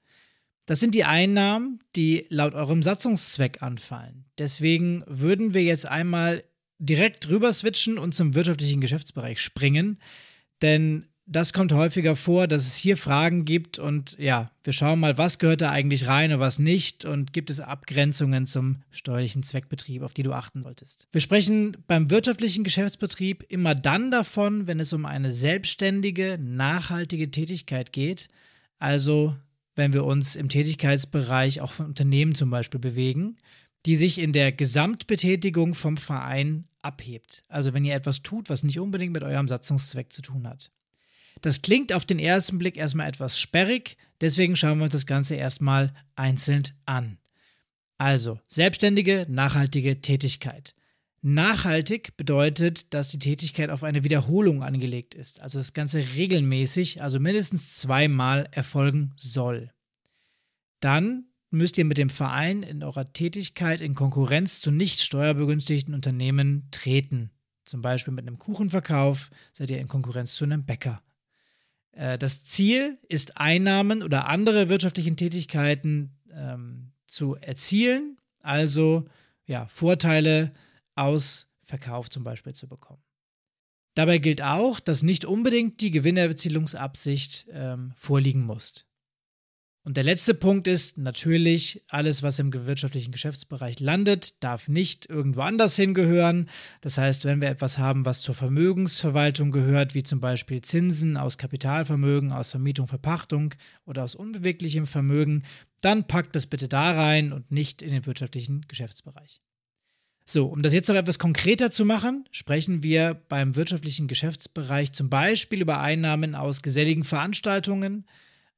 Das 0.66 0.80
sind 0.80 0.94
die 0.94 1.04
Einnahmen, 1.04 1.80
die 1.96 2.26
laut 2.28 2.54
eurem 2.54 2.82
Satzungszweck 2.82 3.62
anfallen. 3.62 4.26
Deswegen 4.36 5.02
würden 5.06 5.54
wir 5.54 5.62
jetzt 5.62 5.86
einmal 5.86 6.44
direkt 6.78 7.28
rüber 7.30 7.52
switchen 7.52 7.98
und 7.98 8.14
zum 8.14 8.34
wirtschaftlichen 8.34 8.80
Geschäftsbereich 8.80 9.40
springen, 9.40 9.98
denn 10.62 11.06
das 11.30 11.52
kommt 11.52 11.72
häufiger 11.72 12.16
vor, 12.16 12.46
dass 12.46 12.66
es 12.66 12.76
hier 12.76 12.96
Fragen 12.96 13.44
gibt 13.44 13.78
und 13.78 14.16
ja, 14.18 14.50
wir 14.64 14.72
schauen 14.72 14.98
mal, 14.98 15.18
was 15.18 15.38
gehört 15.38 15.60
da 15.60 15.70
eigentlich 15.70 16.06
rein 16.06 16.32
und 16.32 16.40
was 16.40 16.58
nicht 16.58 17.04
und 17.04 17.34
gibt 17.34 17.50
es 17.50 17.60
Abgrenzungen 17.60 18.46
zum 18.46 18.76
steuerlichen 18.90 19.42
Zweckbetrieb, 19.42 20.02
auf 20.02 20.14
die 20.14 20.22
du 20.22 20.32
achten 20.32 20.62
solltest. 20.62 21.06
Wir 21.12 21.20
sprechen 21.20 21.76
beim 21.86 22.10
wirtschaftlichen 22.10 22.64
Geschäftsbetrieb 22.64 23.44
immer 23.50 23.74
dann 23.74 24.10
davon, 24.10 24.66
wenn 24.66 24.80
es 24.80 24.94
um 24.94 25.04
eine 25.04 25.30
selbstständige, 25.30 26.38
nachhaltige 26.40 27.30
Tätigkeit 27.30 27.92
geht, 27.92 28.30
also 28.78 29.36
wenn 29.74 29.92
wir 29.92 30.04
uns 30.04 30.36
im 30.36 30.48
Tätigkeitsbereich 30.48 31.60
auch 31.60 31.72
von 31.72 31.86
Unternehmen 31.86 32.34
zum 32.34 32.50
Beispiel 32.50 32.80
bewegen, 32.80 33.36
die 33.86 33.96
sich 33.96 34.18
in 34.18 34.32
der 34.32 34.52
Gesamtbetätigung 34.52 35.74
vom 35.74 35.96
Verein 35.96 36.66
abhebt. 36.82 37.42
Also 37.48 37.72
wenn 37.72 37.84
ihr 37.84 37.94
etwas 37.94 38.22
tut, 38.22 38.50
was 38.50 38.64
nicht 38.64 38.80
unbedingt 38.80 39.12
mit 39.12 39.22
eurem 39.22 39.48
Satzungszweck 39.48 40.12
zu 40.12 40.22
tun 40.22 40.48
hat. 40.48 40.70
Das 41.40 41.62
klingt 41.62 41.92
auf 41.92 42.04
den 42.04 42.18
ersten 42.18 42.58
Blick 42.58 42.76
erstmal 42.76 43.08
etwas 43.08 43.38
sperrig, 43.38 43.96
deswegen 44.20 44.56
schauen 44.56 44.78
wir 44.78 44.84
uns 44.84 44.92
das 44.92 45.06
Ganze 45.06 45.36
erstmal 45.36 45.92
einzeln 46.16 46.64
an. 46.84 47.18
Also, 47.96 48.40
selbstständige, 48.48 49.26
nachhaltige 49.28 50.00
Tätigkeit. 50.00 50.74
Nachhaltig 51.20 52.16
bedeutet, 52.16 52.94
dass 52.94 53.08
die 53.08 53.18
Tätigkeit 53.18 53.70
auf 53.70 53.82
eine 53.82 54.04
Wiederholung 54.04 54.62
angelegt 54.62 55.14
ist, 55.14 55.40
also 55.40 55.58
das 55.58 55.72
Ganze 55.72 55.98
regelmäßig, 56.14 57.02
also 57.02 57.18
mindestens 57.18 57.76
zweimal 57.76 58.48
erfolgen 58.52 59.12
soll. 59.16 59.72
Dann 60.80 61.24
müsst 61.50 61.76
ihr 61.78 61.84
mit 61.84 61.98
dem 61.98 62.10
Verein 62.10 62.62
in 62.62 62.84
eurer 62.84 63.12
Tätigkeit 63.12 63.80
in 63.80 63.94
Konkurrenz 63.94 64.60
zu 64.60 64.70
nicht 64.70 65.00
steuerbegünstigten 65.00 65.94
Unternehmen 65.94 66.68
treten. 66.70 67.30
Zum 67.64 67.82
Beispiel 67.82 68.14
mit 68.14 68.26
einem 68.26 68.38
Kuchenverkauf 68.38 69.30
seid 69.52 69.70
ihr 69.70 69.80
in 69.80 69.88
Konkurrenz 69.88 70.34
zu 70.34 70.44
einem 70.44 70.64
Bäcker. 70.64 71.02
Äh, 71.92 72.16
das 72.16 72.44
Ziel 72.44 72.98
ist, 73.08 73.38
Einnahmen 73.38 74.02
oder 74.02 74.28
andere 74.28 74.68
wirtschaftlichen 74.68 75.16
Tätigkeiten 75.16 76.16
ähm, 76.32 76.92
zu 77.06 77.34
erzielen, 77.36 78.18
also 78.40 79.06
ja, 79.46 79.66
Vorteile 79.66 80.52
aus 80.98 81.50
Verkauf 81.64 82.10
zum 82.10 82.24
Beispiel 82.24 82.54
zu 82.54 82.68
bekommen. 82.68 83.02
Dabei 83.94 84.18
gilt 84.18 84.42
auch, 84.42 84.80
dass 84.80 85.02
nicht 85.02 85.24
unbedingt 85.24 85.80
die 85.80 85.90
Gewinnerzielungsabsicht 85.90 87.46
ähm, 87.50 87.92
vorliegen 87.96 88.42
muss. 88.42 88.84
Und 89.88 89.96
der 89.96 90.04
letzte 90.04 90.34
Punkt 90.34 90.66
ist 90.66 90.98
natürlich, 90.98 91.82
alles, 91.88 92.22
was 92.22 92.38
im 92.38 92.52
wirtschaftlichen 92.52 93.10
Geschäftsbereich 93.10 93.80
landet, 93.80 94.42
darf 94.44 94.68
nicht 94.68 95.08
irgendwo 95.08 95.40
anders 95.40 95.76
hingehören. 95.76 96.50
Das 96.82 96.98
heißt, 96.98 97.24
wenn 97.24 97.40
wir 97.40 97.48
etwas 97.48 97.78
haben, 97.78 98.04
was 98.04 98.20
zur 98.20 98.34
Vermögensverwaltung 98.34 99.50
gehört, 99.50 99.94
wie 99.94 100.02
zum 100.02 100.20
Beispiel 100.20 100.60
Zinsen 100.60 101.16
aus 101.16 101.38
Kapitalvermögen, 101.38 102.32
aus 102.32 102.50
Vermietung, 102.50 102.86
Verpachtung 102.86 103.54
oder 103.86 104.04
aus 104.04 104.14
unbeweglichem 104.14 104.86
Vermögen, 104.86 105.44
dann 105.80 106.06
packt 106.06 106.36
das 106.36 106.46
bitte 106.46 106.68
da 106.68 106.90
rein 106.90 107.32
und 107.32 107.50
nicht 107.50 107.80
in 107.80 107.90
den 107.90 108.04
wirtschaftlichen 108.04 108.66
Geschäftsbereich. 108.68 109.40
So, 110.30 110.44
um 110.44 110.60
das 110.60 110.74
jetzt 110.74 110.88
noch 110.88 110.94
etwas 110.94 111.18
konkreter 111.18 111.70
zu 111.70 111.86
machen, 111.86 112.28
sprechen 112.32 112.82
wir 112.82 113.14
beim 113.30 113.56
wirtschaftlichen 113.56 114.08
Geschäftsbereich 114.08 114.92
zum 114.92 115.08
Beispiel 115.08 115.62
über 115.62 115.80
Einnahmen 115.80 116.34
aus 116.34 116.60
geselligen 116.60 117.02
Veranstaltungen, 117.02 118.04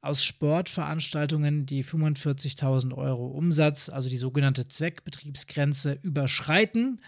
aus 0.01 0.25
Sportveranstaltungen, 0.25 1.67
die 1.67 1.85
45.000 1.85 2.93
Euro 2.93 3.29
Umsatz, 3.29 3.89
also 3.89 4.09
die 4.09 4.17
sogenannte 4.17 4.67
Zweckbetriebsgrenze, 4.67 5.97
überschreiten 6.03 7.01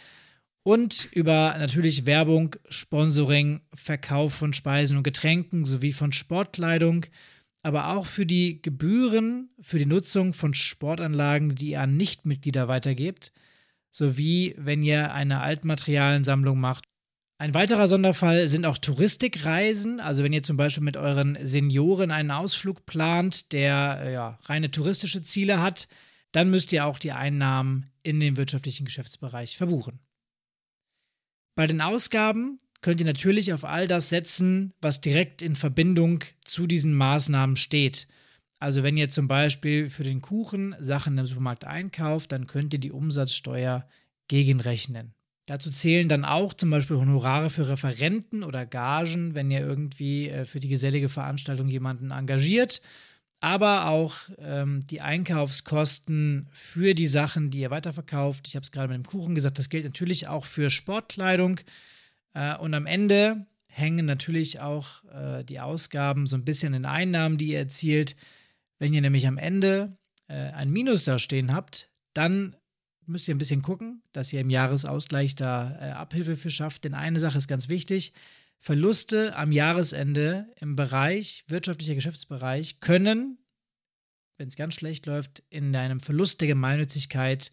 und 0.62 1.08
über 1.10 1.56
natürlich 1.58 2.06
Werbung, 2.06 2.54
Sponsoring, 2.68 3.62
Verkauf 3.74 4.32
von 4.32 4.52
Speisen 4.52 4.96
und 4.96 5.02
Getränken 5.02 5.64
sowie 5.64 5.92
von 5.92 6.12
Sportkleidung, 6.12 7.06
aber 7.64 7.88
auch 7.88 8.06
für 8.06 8.26
die 8.26 8.62
Gebühren 8.62 9.50
für 9.60 9.80
die 9.80 9.86
Nutzung 9.86 10.32
von 10.32 10.54
Sportanlagen, 10.54 11.56
die 11.56 11.70
ihr 11.70 11.80
an 11.80 11.96
Nichtmitglieder 11.96 12.68
weitergebt, 12.68 13.32
sowie 13.92 14.54
wenn 14.58 14.82
ihr 14.82 15.14
eine 15.14 15.40
Altmaterialensammlung 15.40 16.58
macht 16.58 16.84
ein 17.42 17.54
weiterer 17.54 17.88
Sonderfall 17.88 18.48
sind 18.48 18.66
auch 18.66 18.78
Touristikreisen. 18.78 19.98
Also 19.98 20.22
wenn 20.22 20.32
ihr 20.32 20.44
zum 20.44 20.56
Beispiel 20.56 20.84
mit 20.84 20.96
euren 20.96 21.36
Senioren 21.44 22.12
einen 22.12 22.30
Ausflug 22.30 22.86
plant, 22.86 23.50
der 23.50 24.00
äh, 24.00 24.12
ja, 24.12 24.38
reine 24.44 24.70
touristische 24.70 25.24
Ziele 25.24 25.60
hat, 25.60 25.88
dann 26.30 26.50
müsst 26.50 26.72
ihr 26.72 26.86
auch 26.86 27.00
die 27.00 27.10
Einnahmen 27.10 27.90
in 28.04 28.20
den 28.20 28.36
wirtschaftlichen 28.36 28.84
Geschäftsbereich 28.84 29.56
verbuchen. 29.56 29.98
Bei 31.56 31.66
den 31.66 31.80
Ausgaben 31.80 32.60
könnt 32.80 33.00
ihr 33.00 33.06
natürlich 33.06 33.52
auf 33.52 33.64
all 33.64 33.88
das 33.88 34.08
setzen, 34.08 34.72
was 34.80 35.00
direkt 35.00 35.42
in 35.42 35.56
Verbindung 35.56 36.22
zu 36.44 36.68
diesen 36.68 36.94
Maßnahmen 36.94 37.56
steht. 37.56 38.06
Also 38.62 38.84
wenn 38.84 38.96
ihr 38.96 39.10
zum 39.10 39.26
Beispiel 39.26 39.90
für 39.90 40.04
den 40.04 40.20
Kuchen 40.20 40.76
Sachen 40.78 41.18
im 41.18 41.26
Supermarkt 41.26 41.64
einkauft, 41.64 42.30
dann 42.30 42.46
könnt 42.46 42.72
ihr 42.72 42.78
die 42.78 42.92
Umsatzsteuer 42.92 43.88
gegenrechnen. 44.28 45.14
Dazu 45.46 45.72
zählen 45.72 46.08
dann 46.08 46.24
auch 46.24 46.54
zum 46.54 46.70
Beispiel 46.70 46.96
Honorare 46.96 47.50
für 47.50 47.68
Referenten 47.68 48.44
oder 48.44 48.64
Gagen, 48.64 49.34
wenn 49.34 49.50
ihr 49.50 49.58
irgendwie 49.58 50.28
äh, 50.28 50.44
für 50.44 50.60
die 50.60 50.68
gesellige 50.68 51.08
Veranstaltung 51.08 51.66
jemanden 51.66 52.12
engagiert, 52.12 52.82
aber 53.40 53.88
auch 53.88 54.14
ähm, 54.38 54.86
die 54.86 55.00
Einkaufskosten 55.00 56.46
für 56.52 56.94
die 56.94 57.08
Sachen, 57.08 57.50
die 57.50 57.58
ihr 57.58 57.72
weiterverkauft. 57.72 58.46
Ich 58.46 58.54
habe 58.54 58.62
es 58.62 58.70
gerade 58.70 58.86
mit 58.86 59.04
dem 59.04 59.10
Kuchen 59.10 59.34
gesagt, 59.34 59.58
das 59.58 59.70
gilt 59.70 59.82
natürlich 59.82 60.28
auch 60.28 60.44
für 60.44 60.70
Sportkleidung. 60.70 61.58
Äh, 62.32 62.56
und 62.58 62.74
am 62.74 62.86
Ende 62.86 63.44
hängen 63.66 64.06
natürlich 64.06 64.60
auch 64.60 65.02
äh, 65.12 65.42
die 65.42 65.58
Ausgaben 65.58 66.28
so 66.28 66.36
ein 66.36 66.44
bisschen 66.44 66.74
in 66.74 66.84
Einnahmen, 66.84 67.38
die 67.38 67.48
ihr 67.48 67.58
erzielt. 67.58 68.14
Wenn 68.82 68.94
ihr 68.94 69.00
nämlich 69.00 69.28
am 69.28 69.38
Ende 69.38 69.96
äh, 70.26 70.34
ein 70.34 70.68
Minus 70.68 71.04
da 71.04 71.20
stehen 71.20 71.52
habt, 71.52 71.88
dann 72.14 72.56
müsst 73.06 73.28
ihr 73.28 73.34
ein 73.36 73.38
bisschen 73.38 73.62
gucken, 73.62 74.02
dass 74.10 74.32
ihr 74.32 74.40
im 74.40 74.50
Jahresausgleich 74.50 75.36
da 75.36 75.78
äh, 75.78 75.92
Abhilfe 75.92 76.36
für 76.36 76.50
schafft. 76.50 76.82
Denn 76.82 76.92
eine 76.92 77.20
Sache 77.20 77.38
ist 77.38 77.46
ganz 77.46 77.68
wichtig. 77.68 78.12
Verluste 78.58 79.36
am 79.36 79.52
Jahresende 79.52 80.48
im 80.56 80.74
Bereich, 80.74 81.44
wirtschaftlicher 81.46 81.94
Geschäftsbereich, 81.94 82.80
können, 82.80 83.38
wenn 84.36 84.48
es 84.48 84.56
ganz 84.56 84.74
schlecht 84.74 85.06
läuft, 85.06 85.44
in 85.48 85.76
einem 85.76 86.00
Verlust 86.00 86.40
der 86.40 86.48
Gemeinnützigkeit 86.48 87.52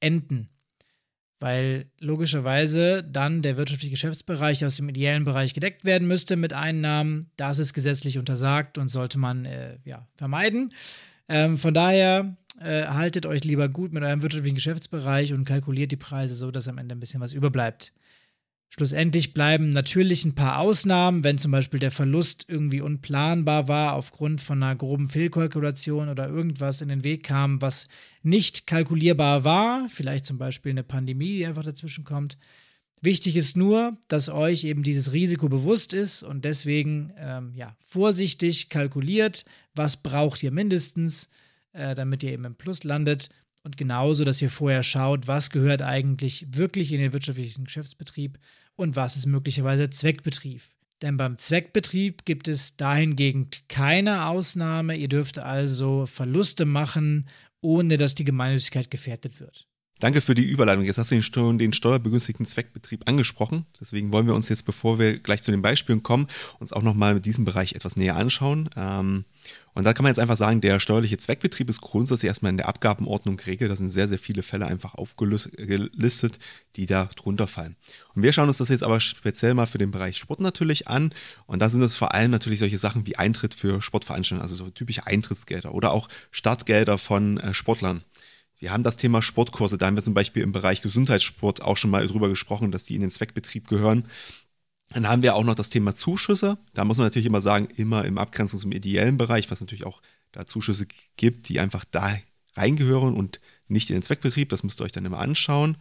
enden. 0.00 0.50
Weil 1.40 1.86
logischerweise 2.00 3.04
dann 3.04 3.42
der 3.42 3.56
wirtschaftliche 3.56 3.92
Geschäftsbereich 3.92 4.64
aus 4.64 4.76
dem 4.76 4.88
ideellen 4.88 5.24
Bereich 5.24 5.54
gedeckt 5.54 5.84
werden 5.84 6.08
müsste 6.08 6.36
mit 6.36 6.52
Einnahmen. 6.52 7.30
Das 7.36 7.58
ist 7.58 7.74
gesetzlich 7.74 8.18
untersagt 8.18 8.76
und 8.76 8.88
sollte 8.88 9.18
man 9.18 9.44
äh, 9.44 9.76
ja, 9.84 10.06
vermeiden. 10.16 10.72
Ähm, 11.28 11.56
von 11.56 11.74
daher 11.74 12.36
äh, 12.60 12.86
haltet 12.86 13.24
euch 13.26 13.44
lieber 13.44 13.68
gut 13.68 13.92
mit 13.92 14.02
eurem 14.02 14.22
wirtschaftlichen 14.22 14.56
Geschäftsbereich 14.56 15.32
und 15.32 15.44
kalkuliert 15.44 15.92
die 15.92 15.96
Preise 15.96 16.34
so, 16.34 16.50
dass 16.50 16.66
am 16.66 16.78
Ende 16.78 16.96
ein 16.96 17.00
bisschen 17.00 17.20
was 17.20 17.32
überbleibt. 17.32 17.92
Schlussendlich 18.70 19.32
bleiben 19.32 19.70
natürlich 19.70 20.24
ein 20.24 20.34
paar 20.34 20.58
Ausnahmen, 20.58 21.24
wenn 21.24 21.38
zum 21.38 21.50
Beispiel 21.50 21.80
der 21.80 21.90
Verlust 21.90 22.44
irgendwie 22.48 22.82
unplanbar 22.82 23.66
war 23.66 23.94
aufgrund 23.94 24.40
von 24.40 24.62
einer 24.62 24.76
groben 24.76 25.08
Fehlkalkulation 25.08 26.08
oder 26.10 26.28
irgendwas 26.28 26.82
in 26.82 26.88
den 26.88 27.02
Weg 27.02 27.24
kam, 27.24 27.62
was 27.62 27.88
nicht 28.22 28.66
kalkulierbar 28.66 29.44
war, 29.44 29.88
vielleicht 29.88 30.26
zum 30.26 30.36
Beispiel 30.36 30.70
eine 30.70 30.84
Pandemie, 30.84 31.38
die 31.38 31.46
einfach 31.46 31.64
dazwischen 31.64 32.04
kommt. 32.04 32.36
Wichtig 33.00 33.36
ist 33.36 33.56
nur, 33.56 33.96
dass 34.08 34.28
euch 34.28 34.64
eben 34.64 34.82
dieses 34.82 35.12
Risiko 35.12 35.48
bewusst 35.48 35.94
ist 35.94 36.22
und 36.22 36.44
deswegen 36.44 37.12
ähm, 37.16 37.52
ja, 37.54 37.76
vorsichtig 37.80 38.68
kalkuliert, 38.68 39.44
was 39.74 39.96
braucht 39.96 40.42
ihr 40.42 40.50
mindestens, 40.50 41.30
äh, 41.72 41.94
damit 41.94 42.22
ihr 42.22 42.32
eben 42.32 42.44
im 42.44 42.56
Plus 42.56 42.84
landet. 42.84 43.30
Und 43.62 43.76
genauso, 43.76 44.24
dass 44.24 44.40
ihr 44.40 44.50
vorher 44.50 44.82
schaut, 44.82 45.26
was 45.26 45.50
gehört 45.50 45.82
eigentlich 45.82 46.46
wirklich 46.50 46.92
in 46.92 47.00
den 47.00 47.12
wirtschaftlichen 47.12 47.64
Geschäftsbetrieb 47.64 48.38
und 48.76 48.96
was 48.96 49.16
ist 49.16 49.26
möglicherweise 49.26 49.90
Zweckbetrieb. 49.90 50.62
Denn 51.02 51.16
beim 51.16 51.38
Zweckbetrieb 51.38 52.24
gibt 52.24 52.48
es 52.48 52.76
dahingegen 52.76 53.48
keine 53.68 54.26
Ausnahme. 54.26 54.96
Ihr 54.96 55.08
dürft 55.08 55.38
also 55.38 56.06
Verluste 56.06 56.64
machen, 56.64 57.28
ohne 57.60 57.96
dass 57.96 58.14
die 58.14 58.24
Gemeinnützigkeit 58.24 58.90
gefährdet 58.90 59.38
wird. 59.38 59.67
Danke 60.00 60.20
für 60.20 60.36
die 60.36 60.44
Überleitung. 60.44 60.84
Jetzt 60.84 60.98
hast 60.98 61.10
du 61.10 61.20
den, 61.20 61.58
den 61.58 61.72
steuerbegünstigten 61.72 62.46
Zweckbetrieb 62.46 63.08
angesprochen. 63.08 63.66
Deswegen 63.80 64.12
wollen 64.12 64.28
wir 64.28 64.34
uns 64.34 64.48
jetzt, 64.48 64.62
bevor 64.62 65.00
wir 65.00 65.18
gleich 65.18 65.42
zu 65.42 65.50
den 65.50 65.60
Beispielen 65.60 66.04
kommen, 66.04 66.28
uns 66.60 66.72
auch 66.72 66.82
nochmal 66.82 67.14
mit 67.14 67.24
diesem 67.24 67.44
Bereich 67.44 67.72
etwas 67.72 67.96
näher 67.96 68.16
anschauen. 68.16 68.70
Ähm, 68.76 69.24
und 69.74 69.84
da 69.84 69.92
kann 69.92 70.04
man 70.04 70.10
jetzt 70.10 70.18
einfach 70.20 70.36
sagen, 70.36 70.60
der 70.60 70.78
steuerliche 70.78 71.18
Zweckbetrieb 71.18 71.68
ist 71.68 71.80
grundsätzlich 71.80 72.28
erstmal 72.28 72.50
in 72.50 72.56
der 72.56 72.68
Abgabenordnung 72.68 73.36
geregelt. 73.36 73.70
Da 73.70 73.76
sind 73.76 73.90
sehr, 73.90 74.06
sehr 74.06 74.18
viele 74.18 74.42
Fälle 74.42 74.66
einfach 74.66 74.94
aufgelistet, 74.94 76.38
die 76.76 76.86
da 76.86 77.08
drunter 77.16 77.48
fallen. 77.48 77.74
Und 78.14 78.22
wir 78.22 78.32
schauen 78.32 78.48
uns 78.48 78.58
das 78.58 78.68
jetzt 78.68 78.84
aber 78.84 79.00
speziell 79.00 79.54
mal 79.54 79.66
für 79.66 79.78
den 79.78 79.90
Bereich 79.90 80.16
Sport 80.16 80.40
natürlich 80.40 80.86
an. 80.86 81.12
Und 81.46 81.60
da 81.60 81.68
sind 81.68 81.82
es 81.82 81.96
vor 81.96 82.14
allem 82.14 82.30
natürlich 82.30 82.60
solche 82.60 82.78
Sachen 82.78 83.06
wie 83.06 83.16
Eintritt 83.16 83.54
für 83.54 83.82
Sportveranstaltungen, 83.82 84.42
also 84.42 84.54
so 84.54 84.70
typische 84.70 85.06
Eintrittsgelder 85.06 85.74
oder 85.74 85.92
auch 85.92 86.08
Startgelder 86.30 86.98
von 86.98 87.38
äh, 87.38 87.54
Sportlern. 87.54 88.02
Wir 88.58 88.72
haben 88.72 88.82
das 88.82 88.96
Thema 88.96 89.22
Sportkurse, 89.22 89.78
da 89.78 89.86
haben 89.86 89.96
wir 89.96 90.02
zum 90.02 90.14
Beispiel 90.14 90.42
im 90.42 90.52
Bereich 90.52 90.82
Gesundheitssport 90.82 91.62
auch 91.62 91.76
schon 91.76 91.90
mal 91.90 92.06
drüber 92.06 92.28
gesprochen, 92.28 92.72
dass 92.72 92.84
die 92.84 92.94
in 92.94 93.00
den 93.00 93.10
Zweckbetrieb 93.10 93.68
gehören. 93.68 94.06
Dann 94.90 95.08
haben 95.08 95.22
wir 95.22 95.34
auch 95.34 95.44
noch 95.44 95.54
das 95.54 95.70
Thema 95.70 95.94
Zuschüsse. 95.94 96.58
Da 96.74 96.84
muss 96.84 96.98
man 96.98 97.06
natürlich 97.06 97.26
immer 97.26 97.40
sagen, 97.40 97.68
immer 97.76 98.04
im 98.04 98.18
Abgrenzung 98.18 98.58
zum 98.58 98.72
ideellen 98.72 99.18
Bereich, 99.18 99.50
was 99.50 99.60
natürlich 99.60 99.86
auch 99.86 100.00
da 100.32 100.46
Zuschüsse 100.46 100.86
gibt, 101.16 101.48
die 101.48 101.60
einfach 101.60 101.84
da 101.84 102.16
reingehören 102.56 103.14
und 103.14 103.40
nicht 103.68 103.90
in 103.90 103.96
den 103.96 104.02
Zweckbetrieb. 104.02 104.48
Das 104.48 104.62
müsst 104.62 104.80
ihr 104.80 104.84
euch 104.84 104.92
dann 104.92 105.04
immer 105.04 105.18
anschauen. 105.18 105.76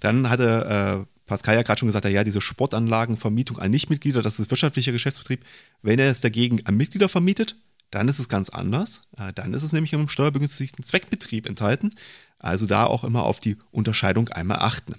Dann 0.00 0.28
hatte 0.28 1.06
äh, 1.06 1.14
Pascal 1.26 1.56
ja 1.56 1.62
gerade 1.62 1.78
schon 1.78 1.88
gesagt, 1.88 2.04
ja, 2.04 2.24
diese 2.24 2.40
Sportanlagenvermietung 2.40 3.58
an 3.58 3.70
Nichtmitglieder, 3.70 4.22
das 4.22 4.38
ist 4.38 4.50
wirtschaftlicher 4.50 4.92
Geschäftsbetrieb. 4.92 5.44
Wenn 5.82 5.98
er 5.98 6.10
es 6.10 6.20
dagegen 6.20 6.64
an 6.66 6.76
Mitglieder 6.76 7.08
vermietet, 7.08 7.56
dann 7.94 8.08
ist 8.08 8.18
es 8.18 8.28
ganz 8.28 8.48
anders. 8.48 9.02
Äh, 9.16 9.32
dann 9.32 9.54
ist 9.54 9.62
es 9.62 9.72
nämlich 9.72 9.92
im 9.92 10.08
steuerbegünstigten 10.08 10.84
Zweckbetrieb 10.84 11.46
enthalten. 11.46 11.94
Also 12.38 12.66
da 12.66 12.84
auch 12.84 13.04
immer 13.04 13.22
auf 13.24 13.40
die 13.40 13.56
Unterscheidung 13.70 14.28
einmal 14.30 14.58
achten. 14.58 14.96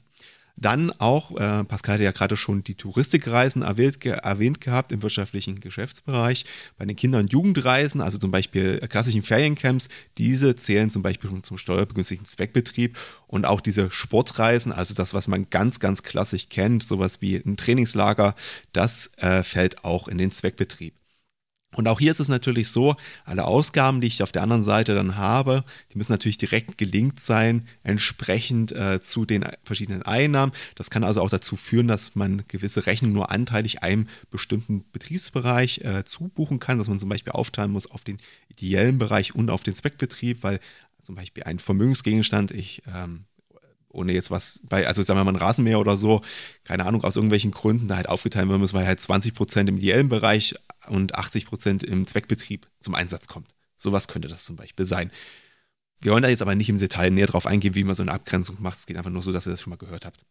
Dann 0.58 0.92
auch, 1.00 1.32
äh, 1.32 1.66
Pascal 1.66 1.96
hat 1.96 2.02
ja 2.02 2.12
gerade 2.12 2.38
schon 2.38 2.64
die 2.64 2.76
Touristikreisen 2.76 3.62
erwähnt, 3.64 4.00
ge 4.00 4.14
erwähnt 4.14 4.62
gehabt 4.62 4.94
im 4.94 5.04
wirtschaftlichen 5.04 5.60
Geschäftsbereich. 5.60 6.46
Bei 6.78 6.86
den 6.86 6.96
Kinder- 6.96 7.20
und 7.20 7.34
Jugendreisen, 7.34 8.00
also 8.00 8.18
zum 8.18 8.32
Beispiel 8.32 8.80
klassischen 8.88 9.22
Feriencamps, 9.22 9.90
diese 10.18 10.56
zählen 10.56 10.90
zum 10.90 11.04
Beispiel 11.04 11.30
schon 11.30 11.44
zum 11.44 11.58
steuerbegünstigten 11.58 12.26
Zweckbetrieb. 12.26 12.98
Und 13.28 13.44
auch 13.44 13.60
diese 13.60 13.92
Sportreisen, 13.92 14.72
also 14.72 14.94
das, 14.94 15.14
was 15.14 15.28
man 15.28 15.50
ganz, 15.50 15.82
ganz 15.82 16.04
klassisch 16.04 16.48
kennt, 16.48 16.84
sowas 16.84 17.20
wie 17.20 17.36
ein 17.36 17.58
Trainingslager, 17.58 18.36
das 18.72 19.12
äh, 19.18 19.44
fällt 19.44 19.84
auch 19.84 20.08
in 20.08 20.18
den 20.18 20.32
Zweckbetrieb. 20.32 20.94
Und 21.76 21.88
auch 21.88 22.00
hier 22.00 22.12
ist 22.12 22.20
es 22.20 22.28
natürlich 22.28 22.70
so, 22.70 22.96
alle 23.26 23.46
Ausgaben, 23.46 24.02
die 24.02 24.08
ich 24.08 24.24
auf 24.24 24.32
der 24.32 24.44
anderen 24.44 24.64
Seite 24.64 24.96
dann 24.96 25.16
habe, 25.16 25.64
die 25.92 25.98
müssen 25.98 26.12
natürlich 26.12 26.38
direkt 26.38 26.78
gelinkt 26.78 27.20
sein, 27.20 27.68
entsprechend 27.84 28.72
äh, 28.72 29.00
zu 29.02 29.26
den 29.26 29.46
verschiedenen 29.64 30.02
Einnahmen. 30.02 30.54
Das 30.76 30.90
kann 30.90 31.04
also 31.04 31.22
auch 31.22 31.30
dazu 31.30 31.56
führen, 31.56 31.88
dass 31.88 32.16
man 32.16 32.44
gewisse 32.48 32.86
Rechnungen 32.86 33.14
nur 33.14 33.32
anteilig 33.32 33.84
einem 33.84 34.08
bestimmten 34.32 34.86
Betriebsbereich 34.92 35.80
äh, 35.80 36.04
zubuchen 36.06 36.60
kann, 36.60 36.78
dass 36.78 36.88
man 36.88 37.00
zum 37.00 37.10
Beispiel 37.10 37.34
aufteilen 37.34 37.72
muss 37.72 37.90
auf 37.90 38.04
den 38.04 38.18
ideellen 38.50 38.98
Bereich 38.98 39.36
und 39.36 39.50
auf 39.50 39.64
den 39.64 39.76
Zweckbetrieb, 39.76 40.44
weil 40.44 40.60
zum 41.02 41.16
Beispiel 41.16 41.44
ein 41.44 41.60
Vermögensgegenstand, 41.60 42.52
ich 42.52 42.82
ähm, 42.88 43.26
ohne 43.96 44.14
jetzt 44.14 44.32
was 44.32 44.60
bei, 44.64 44.88
also 44.88 45.02
sagen 45.02 45.20
wir 45.20 45.24
mal 45.24 45.32
ein 45.32 45.38
Rasenmäher 45.38 45.80
oder 45.80 45.98
so, 45.98 46.22
keine 46.64 46.86
Ahnung, 46.86 47.04
aus 47.04 47.16
irgendwelchen 47.16 47.52
Gründen 47.52 47.88
da 47.88 47.96
halt 47.96 48.10
aufgeteilt 48.10 48.48
werden 48.48 48.62
muss, 48.62 48.74
weil 48.74 48.86
halt 48.86 49.00
20 49.00 49.34
Prozent 49.34 49.70
im 49.70 49.78
ideellen 49.78 50.10
Bereich 50.10 50.56
und 50.88 51.16
80 51.16 51.46
Prozent 51.46 51.84
im 51.84 52.08
Zweckbetrieb 52.08 52.68
zum 52.80 52.96
Einsatz 52.96 53.28
kommt. 53.28 53.56
Sowas 53.78 54.08
könnte 54.08 54.28
das 54.28 54.46
zum 54.46 54.56
Beispiel 54.56 54.86
sein. 54.86 55.12
Wir 56.00 56.12
wollen 56.12 56.24
da 56.24 56.30
jetzt 56.30 56.42
aber 56.42 56.56
nicht 56.56 56.70
im 56.70 56.78
Detail 56.78 57.10
näher 57.10 57.28
drauf 57.28 57.46
eingehen, 57.46 57.76
wie 57.76 57.84
man 57.84 57.96
so 57.96 58.04
eine 58.04 58.12
Abgrenzung 58.12 58.58
macht. 58.60 58.78
Es 58.78 58.86
geht 58.86 58.98
einfach 58.98 59.12
nur 59.12 59.24
so, 59.24 59.32
dass 59.32 59.48
ihr 59.48 59.52
das 59.52 59.62
schon 59.62 59.72
mal 59.72 59.78
gehört 59.78 60.06
habt. 60.06 60.26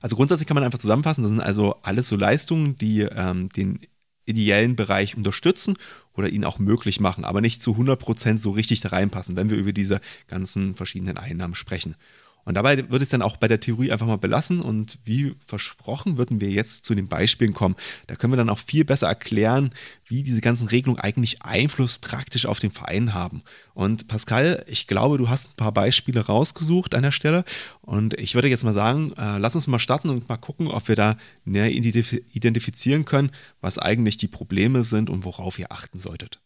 Also 0.00 0.16
grundsätzlich 0.16 0.46
kann 0.46 0.56
man 0.56 0.64
einfach 0.64 0.78
zusammenfassen, 0.80 1.22
das 1.22 1.30
sind 1.30 1.40
also 1.40 1.76
alles 1.82 2.08
so 2.08 2.16
Leistungen, 2.16 2.76
die 2.76 3.02
ähm, 3.02 3.48
den 3.50 3.80
ideellen 4.24 4.76
Bereich 4.76 5.16
unterstützen 5.16 5.76
oder 6.12 6.28
ihn 6.28 6.44
auch 6.44 6.58
möglich 6.58 7.00
machen, 7.00 7.24
aber 7.24 7.40
nicht 7.40 7.62
zu 7.62 7.72
100% 7.72 8.38
so 8.38 8.50
richtig 8.50 8.80
da 8.80 8.90
reinpassen, 8.90 9.36
wenn 9.36 9.50
wir 9.50 9.56
über 9.56 9.72
diese 9.72 10.00
ganzen 10.26 10.74
verschiedenen 10.74 11.18
Einnahmen 11.18 11.54
sprechen. 11.54 11.96
Und 12.44 12.54
dabei 12.54 12.76
würde 12.76 12.96
ich 12.96 13.02
es 13.04 13.10
dann 13.10 13.22
auch 13.22 13.36
bei 13.36 13.48
der 13.48 13.60
Theorie 13.60 13.92
einfach 13.92 14.06
mal 14.06 14.16
belassen 14.16 14.60
und 14.60 14.98
wie 15.04 15.34
versprochen 15.46 16.18
würden 16.18 16.40
wir 16.40 16.50
jetzt 16.50 16.84
zu 16.84 16.94
den 16.94 17.08
Beispielen 17.08 17.54
kommen. 17.54 17.76
Da 18.08 18.16
können 18.16 18.32
wir 18.32 18.36
dann 18.36 18.50
auch 18.50 18.58
viel 18.58 18.84
besser 18.84 19.08
erklären, 19.08 19.70
wie 20.06 20.22
diese 20.22 20.40
ganzen 20.40 20.68
Regelungen 20.68 21.00
eigentlich 21.00 21.42
Einfluss 21.42 21.98
praktisch 21.98 22.46
auf 22.46 22.58
den 22.58 22.70
Verein 22.70 23.14
haben. 23.14 23.42
Und 23.74 24.08
Pascal, 24.08 24.64
ich 24.66 24.86
glaube, 24.86 25.18
du 25.18 25.28
hast 25.28 25.50
ein 25.50 25.56
paar 25.56 25.72
Beispiele 25.72 26.26
rausgesucht 26.26 26.94
an 26.94 27.02
der 27.02 27.12
Stelle 27.12 27.44
und 27.80 28.18
ich 28.18 28.34
würde 28.34 28.48
jetzt 28.48 28.64
mal 28.64 28.74
sagen, 28.74 29.12
äh, 29.16 29.38
lass 29.38 29.54
uns 29.54 29.66
mal 29.66 29.78
starten 29.78 30.10
und 30.10 30.28
mal 30.28 30.36
gucken, 30.36 30.68
ob 30.68 30.88
wir 30.88 30.96
da 30.96 31.16
näher 31.44 31.70
identifizieren 31.70 33.04
können, 33.04 33.30
was 33.60 33.78
eigentlich 33.78 34.16
die 34.16 34.28
Probleme 34.28 34.84
sind 34.84 35.10
und 35.10 35.24
worauf 35.24 35.58
ihr 35.58 35.70
achten 35.70 35.98
solltet. 35.98 36.40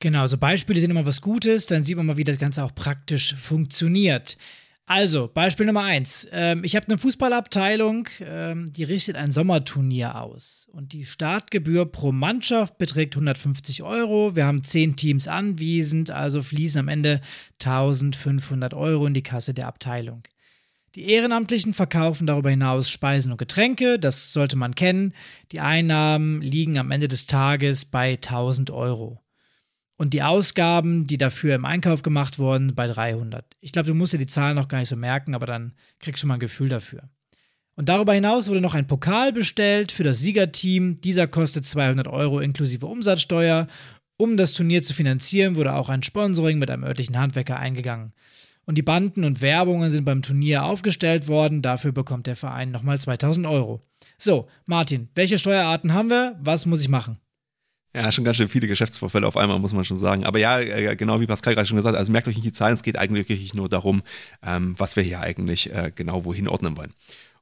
Genau, 0.00 0.26
so 0.26 0.36
Beispiele 0.36 0.80
sind 0.80 0.90
immer 0.90 1.06
was 1.06 1.20
Gutes, 1.20 1.66
dann 1.66 1.84
sieht 1.84 1.96
man 1.96 2.06
mal, 2.06 2.16
wie 2.16 2.24
das 2.24 2.38
Ganze 2.38 2.64
auch 2.64 2.74
praktisch 2.74 3.34
funktioniert. 3.36 4.36
Also, 4.86 5.30
Beispiel 5.32 5.64
Nummer 5.64 5.84
eins. 5.84 6.28
Ähm, 6.30 6.62
ich 6.62 6.76
habe 6.76 6.86
eine 6.88 6.98
Fußballabteilung, 6.98 8.06
ähm, 8.20 8.70
die 8.70 8.84
richtet 8.84 9.16
ein 9.16 9.30
Sommerturnier 9.30 10.20
aus. 10.20 10.68
Und 10.72 10.92
die 10.92 11.06
Startgebühr 11.06 11.86
pro 11.86 12.12
Mannschaft 12.12 12.76
beträgt 12.76 13.14
150 13.14 13.82
Euro. 13.82 14.36
Wir 14.36 14.44
haben 14.44 14.62
zehn 14.62 14.94
Teams 14.96 15.26
anwesend, 15.26 16.10
also 16.10 16.42
fließen 16.42 16.80
am 16.80 16.88
Ende 16.88 17.22
1500 17.62 18.74
Euro 18.74 19.06
in 19.06 19.14
die 19.14 19.22
Kasse 19.22 19.54
der 19.54 19.68
Abteilung. 19.68 20.22
Die 20.96 21.10
Ehrenamtlichen 21.10 21.72
verkaufen 21.72 22.26
darüber 22.26 22.50
hinaus 22.50 22.90
Speisen 22.90 23.32
und 23.32 23.38
Getränke, 23.38 23.98
das 23.98 24.34
sollte 24.34 24.56
man 24.56 24.74
kennen. 24.74 25.14
Die 25.50 25.60
Einnahmen 25.60 26.42
liegen 26.42 26.78
am 26.78 26.90
Ende 26.90 27.08
des 27.08 27.26
Tages 27.26 27.86
bei 27.86 28.12
1000 28.12 28.70
Euro 28.70 29.23
und 29.96 30.14
die 30.14 30.22
Ausgaben, 30.22 31.04
die 31.06 31.18
dafür 31.18 31.54
im 31.54 31.64
Einkauf 31.64 32.02
gemacht 32.02 32.38
wurden, 32.38 32.74
bei 32.74 32.86
300. 32.86 33.44
Ich 33.60 33.72
glaube, 33.72 33.88
du 33.88 33.94
musst 33.94 34.12
dir 34.12 34.18
die 34.18 34.26
Zahlen 34.26 34.56
noch 34.56 34.68
gar 34.68 34.78
nicht 34.78 34.88
so 34.88 34.96
merken, 34.96 35.34
aber 35.34 35.46
dann 35.46 35.74
kriegst 36.00 36.22
du 36.22 36.26
mal 36.26 36.34
ein 36.34 36.40
Gefühl 36.40 36.68
dafür. 36.68 37.08
Und 37.76 37.88
darüber 37.88 38.12
hinaus 38.12 38.48
wurde 38.48 38.60
noch 38.60 38.74
ein 38.74 38.86
Pokal 38.86 39.32
bestellt 39.32 39.92
für 39.92 40.04
das 40.04 40.20
Siegerteam. 40.20 41.00
Dieser 41.00 41.26
kostet 41.26 41.66
200 41.66 42.06
Euro 42.06 42.40
inklusive 42.40 42.86
Umsatzsteuer. 42.86 43.66
Um 44.16 44.36
das 44.36 44.52
Turnier 44.52 44.82
zu 44.82 44.94
finanzieren, 44.94 45.56
wurde 45.56 45.74
auch 45.74 45.88
ein 45.88 46.04
Sponsoring 46.04 46.58
mit 46.58 46.70
einem 46.70 46.84
örtlichen 46.84 47.18
Handwerker 47.18 47.58
eingegangen. 47.58 48.12
Und 48.64 48.78
die 48.78 48.82
Banden 48.82 49.24
und 49.24 49.42
Werbungen 49.42 49.90
sind 49.90 50.04
beim 50.04 50.22
Turnier 50.22 50.64
aufgestellt 50.64 51.28
worden. 51.28 51.62
Dafür 51.62 51.92
bekommt 51.92 52.26
der 52.26 52.36
Verein 52.36 52.70
nochmal 52.70 53.00
2000 53.00 53.46
Euro. 53.46 53.84
So, 54.18 54.48
Martin, 54.66 55.08
welche 55.14 55.38
Steuerarten 55.38 55.92
haben 55.92 56.10
wir? 56.10 56.38
Was 56.40 56.66
muss 56.66 56.80
ich 56.80 56.88
machen? 56.88 57.18
Ja, 57.94 58.10
schon 58.10 58.24
ganz 58.24 58.38
schön 58.38 58.48
viele 58.48 58.66
Geschäftsvorfälle 58.66 59.26
auf 59.26 59.36
einmal, 59.36 59.58
muss 59.60 59.72
man 59.72 59.84
schon 59.84 59.96
sagen. 59.96 60.24
Aber 60.24 60.40
ja, 60.40 60.58
äh, 60.58 60.96
genau 60.96 61.20
wie 61.20 61.26
Pascal 61.26 61.54
gerade 61.54 61.66
schon 61.66 61.76
gesagt 61.76 61.94
hat, 61.94 62.00
also 62.00 62.10
merkt 62.10 62.26
euch 62.26 62.34
nicht 62.34 62.46
die 62.46 62.52
Zahlen, 62.52 62.74
es 62.74 62.82
geht 62.82 62.98
eigentlich 62.98 63.28
wirklich 63.28 63.54
nur 63.54 63.68
darum, 63.68 64.02
ähm, 64.44 64.74
was 64.78 64.96
wir 64.96 65.04
hier 65.04 65.20
eigentlich 65.20 65.72
äh, 65.72 65.92
genau 65.94 66.24
wohin 66.24 66.48
ordnen 66.48 66.76
wollen. 66.76 66.92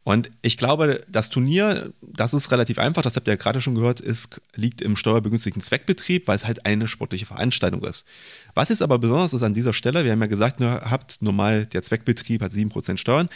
Und 0.05 0.31
ich 0.43 0.59
glaube, 0.59 1.05
das 1.09 1.31
Turnier, 1.31 1.93
das 2.03 2.35
ist 2.35 2.51
relativ 2.51 2.79
einfach, 2.79 3.03
das 3.03 3.15
habt 3.17 3.29
ihr 3.29 3.35
ja 3.35 3.37
gerade 3.37 3.61
schon 3.61 3.77
gehört, 3.77 4.01
ist, 4.01 4.41
liegt 4.55 4.83
im 4.83 4.97
steuerbegünstigten 4.97 5.63
Zweckbetrieb, 5.63 6.27
weil 6.27 6.37
es 6.37 6.45
halt 6.45 6.67
eine 6.67 6.89
sportliche 6.89 7.25
Veranstaltung 7.25 7.85
ist. 7.85 8.05
Was 8.53 8.69
jetzt 8.69 8.83
aber 8.83 8.99
besonders 8.99 9.33
ist 9.33 9.45
an 9.45 9.55
dieser 9.55 9.73
Stelle, 9.73 10.05
wir 10.05 10.11
haben 10.11 10.21
ja 10.21 10.27
gesagt, 10.27 10.61
ihr 10.61 10.83
habt 10.91 11.23
normal, 11.23 11.67
der 11.67 11.83
Zweckbetrieb 11.83 12.43
hat 12.43 12.51
7% 12.51 12.97
Steuern. 12.97 13.29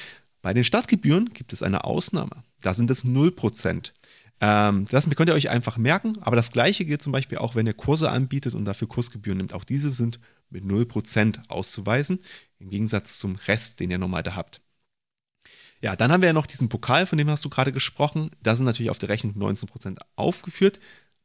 Bei 0.42 0.52
den 0.52 0.64
Stadtgebühren 0.64 1.32
gibt 1.32 1.52
es 1.52 1.62
eine 1.62 1.84
Ausnahme. 1.84 2.42
Da 2.60 2.74
sind 2.74 2.90
es 2.90 3.04
0%. 3.04 3.92
Ähm, 4.40 4.86
das 4.90 5.08
könnt 5.10 5.30
ihr 5.30 5.34
euch 5.34 5.48
einfach 5.48 5.78
merken, 5.78 6.14
aber 6.20 6.36
das 6.36 6.52
gleiche 6.52 6.84
gilt 6.84 7.02
zum 7.02 7.12
Beispiel 7.12 7.38
auch, 7.38 7.54
wenn 7.54 7.66
ihr 7.66 7.74
Kurse 7.74 8.10
anbietet 8.10 8.54
und 8.54 8.64
dafür 8.64 8.88
Kursgebühren 8.88 9.38
nimmt. 9.38 9.52
Auch 9.54 9.64
diese 9.64 9.90
sind 9.90 10.20
mit 10.50 10.64
0% 10.64 11.48
auszuweisen, 11.48 12.20
im 12.58 12.70
Gegensatz 12.70 13.18
zum 13.18 13.36
Rest, 13.36 13.80
den 13.80 13.90
ihr 13.90 13.98
normal 13.98 14.22
da 14.22 14.36
habt. 14.36 14.60
Ja, 15.82 15.96
dann 15.96 16.10
haben 16.10 16.22
wir 16.22 16.28
ja 16.28 16.32
noch 16.32 16.46
diesen 16.46 16.68
Pokal, 16.68 17.06
von 17.06 17.18
dem 17.18 17.28
hast 17.30 17.44
du 17.44 17.48
gerade 17.48 17.72
gesprochen. 17.72 18.30
Da 18.42 18.56
sind 18.56 18.64
natürlich 18.64 18.90
auf 18.90 18.98
der 18.98 19.08
Rechnung 19.08 19.34
19% 19.34 19.98
aufgeführt. 20.16 20.80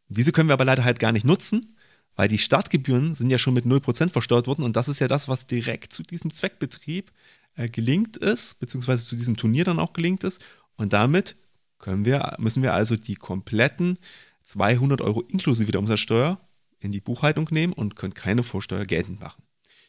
Diese 0.07 0.31
können 0.31 0.49
wir 0.49 0.53
aber 0.53 0.65
leider 0.65 0.83
halt 0.83 0.99
gar 0.99 1.11
nicht 1.11 1.25
nutzen, 1.25 1.77
weil 2.15 2.27
die 2.27 2.37
Startgebühren 2.37 3.15
sind 3.15 3.29
ja 3.29 3.37
schon 3.37 3.53
mit 3.53 3.65
0% 3.65 4.09
versteuert 4.09 4.47
worden 4.47 4.63
und 4.63 4.75
das 4.75 4.89
ist 4.89 4.99
ja 4.99 5.07
das, 5.07 5.27
was 5.27 5.47
direkt 5.47 5.93
zu 5.93 6.03
diesem 6.03 6.31
Zweckbetrieb 6.31 7.11
äh, 7.55 7.69
gelingt 7.69 8.17
ist, 8.17 8.59
beziehungsweise 8.59 9.05
zu 9.05 9.15
diesem 9.15 9.37
Turnier 9.37 9.63
dann 9.63 9.79
auch 9.79 9.93
gelingt 9.93 10.23
ist. 10.23 10.41
Und 10.75 10.93
damit 10.93 11.35
können 11.81 12.05
wir, 12.05 12.35
müssen 12.37 12.63
wir 12.63 12.73
also 12.73 12.95
die 12.95 13.15
kompletten 13.15 13.97
200 14.43 15.01
Euro 15.01 15.21
inklusive 15.21 15.71
der 15.71 15.79
Umsatzsteuer 15.79 16.39
in 16.79 16.91
die 16.91 17.01
Buchhaltung 17.01 17.47
nehmen 17.51 17.73
und 17.73 17.95
können 17.95 18.13
keine 18.13 18.43
Vorsteuer 18.43 18.85
geltend 18.85 19.19
machen. 19.19 19.43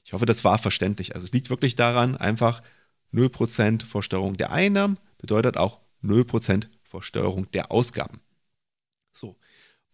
Ich 0.05 0.12
hoffe, 0.12 0.27
das 0.27 0.45
war 0.45 0.59
verständlich. 0.59 1.14
Also 1.14 1.25
es 1.25 1.33
liegt 1.33 1.49
wirklich 1.49 1.77
daran, 1.77 2.16
einfach 2.16 2.62
0% 3.14 3.87
Vorsteuerung 3.87 4.37
der 4.37 4.51
Einnahmen 4.51 4.99
bedeutet 5.19 5.57
auch 5.57 5.81
0% 6.03 6.66
Vorsteuerung 6.83 7.51
der 7.53 7.71
Ausgaben. 7.71 8.21
So, 9.12 9.37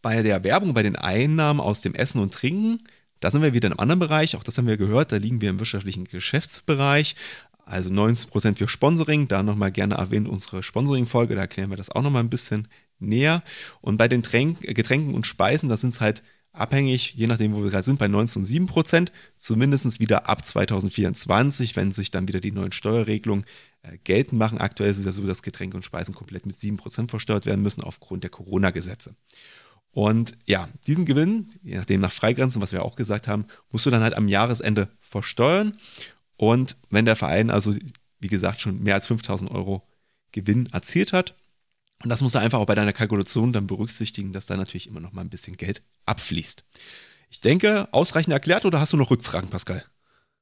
bei 0.00 0.22
der 0.22 0.42
Werbung, 0.44 0.74
bei 0.74 0.82
den 0.82 0.96
Einnahmen 0.96 1.60
aus 1.60 1.82
dem 1.82 1.94
Essen 1.94 2.20
und 2.20 2.32
Trinken, 2.32 2.82
da 3.20 3.30
sind 3.30 3.42
wir 3.42 3.52
wieder 3.52 3.66
in 3.66 3.72
einem 3.72 3.80
anderen 3.80 3.98
Bereich, 3.98 4.36
auch 4.36 4.44
das 4.44 4.56
haben 4.58 4.68
wir 4.68 4.76
gehört, 4.76 5.10
da 5.10 5.16
liegen 5.16 5.40
wir 5.40 5.50
im 5.50 5.58
wirtschaftlichen 5.58 6.04
Geschäftsbereich. 6.04 7.16
Also 7.68 7.90
90% 7.90 8.56
für 8.56 8.66
Sponsoring, 8.66 9.28
da 9.28 9.42
nochmal 9.42 9.70
gerne 9.70 9.96
erwähnt 9.96 10.28
unsere 10.28 10.62
Sponsoring-Folge, 10.62 11.34
da 11.34 11.42
erklären 11.42 11.70
wir 11.70 11.76
das 11.76 11.90
auch 11.90 12.02
nochmal 12.02 12.22
ein 12.22 12.30
bisschen 12.30 12.68
näher. 12.98 13.42
Und 13.82 13.98
bei 13.98 14.08
den 14.08 14.22
Tränk 14.22 14.62
Getränken 14.62 15.14
und 15.14 15.26
Speisen, 15.26 15.68
da 15.68 15.76
sind 15.76 15.90
es 15.90 16.00
halt 16.00 16.22
abhängig, 16.52 17.14
je 17.14 17.26
nachdem, 17.26 17.54
wo 17.54 17.62
wir 17.62 17.70
gerade 17.70 17.84
sind, 17.84 17.98
bei 17.98 18.08
19 18.08 18.40
und 18.40 18.46
7 18.46 18.66
Prozent, 18.66 19.12
zumindest 19.36 20.00
wieder 20.00 20.28
ab 20.28 20.44
2024, 20.44 21.76
wenn 21.76 21.92
sich 21.92 22.10
dann 22.10 22.26
wieder 22.26 22.40
die 22.40 22.52
neuen 22.52 22.72
Steuerregelungen 22.72 23.44
äh, 23.82 23.98
geltend 23.98 24.38
machen. 24.38 24.58
Aktuell 24.58 24.90
ist 24.90 24.98
es 24.98 25.04
ja 25.04 25.12
so, 25.12 25.26
dass 25.26 25.42
Getränke 25.42 25.76
und 25.76 25.82
Speisen 25.82 26.14
komplett 26.14 26.46
mit 26.46 26.56
7 26.56 26.78
Prozent 26.78 27.10
versteuert 27.10 27.44
werden 27.44 27.62
müssen 27.62 27.84
aufgrund 27.84 28.22
der 28.22 28.30
Corona-Gesetze. 28.30 29.14
Und 29.90 30.36
ja, 30.46 30.68
diesen 30.86 31.06
Gewinn, 31.06 31.52
je 31.62 31.76
nachdem 31.76 32.00
nach 32.00 32.12
Freigrenzen, 32.12 32.62
was 32.62 32.72
wir 32.72 32.82
auch 32.82 32.96
gesagt 32.96 33.28
haben, 33.28 33.46
musst 33.70 33.84
du 33.84 33.90
dann 33.90 34.02
halt 34.02 34.16
am 34.16 34.28
Jahresende 34.28 34.88
versteuern. 35.00 35.76
Und 36.38 36.76
wenn 36.88 37.04
der 37.04 37.16
Verein 37.16 37.50
also, 37.50 37.74
wie 38.20 38.28
gesagt, 38.28 38.62
schon 38.62 38.82
mehr 38.82 38.94
als 38.94 39.06
5000 39.08 39.50
Euro 39.50 39.86
Gewinn 40.32 40.66
erzielt 40.72 41.12
hat, 41.12 41.34
und 42.02 42.10
das 42.10 42.22
musst 42.22 42.36
du 42.36 42.38
einfach 42.38 42.60
auch 42.60 42.66
bei 42.66 42.76
deiner 42.76 42.92
Kalkulation 42.92 43.52
dann 43.52 43.66
berücksichtigen, 43.66 44.32
dass 44.32 44.46
da 44.46 44.56
natürlich 44.56 44.86
immer 44.86 45.00
noch 45.00 45.12
mal 45.12 45.22
ein 45.22 45.30
bisschen 45.30 45.56
Geld 45.56 45.82
abfließt. 46.06 46.64
Ich 47.30 47.40
denke, 47.40 47.88
ausreichend 47.92 48.32
erklärt 48.32 48.64
oder 48.64 48.80
hast 48.80 48.92
du 48.92 48.96
noch 48.96 49.10
Rückfragen, 49.10 49.50
Pascal? 49.50 49.84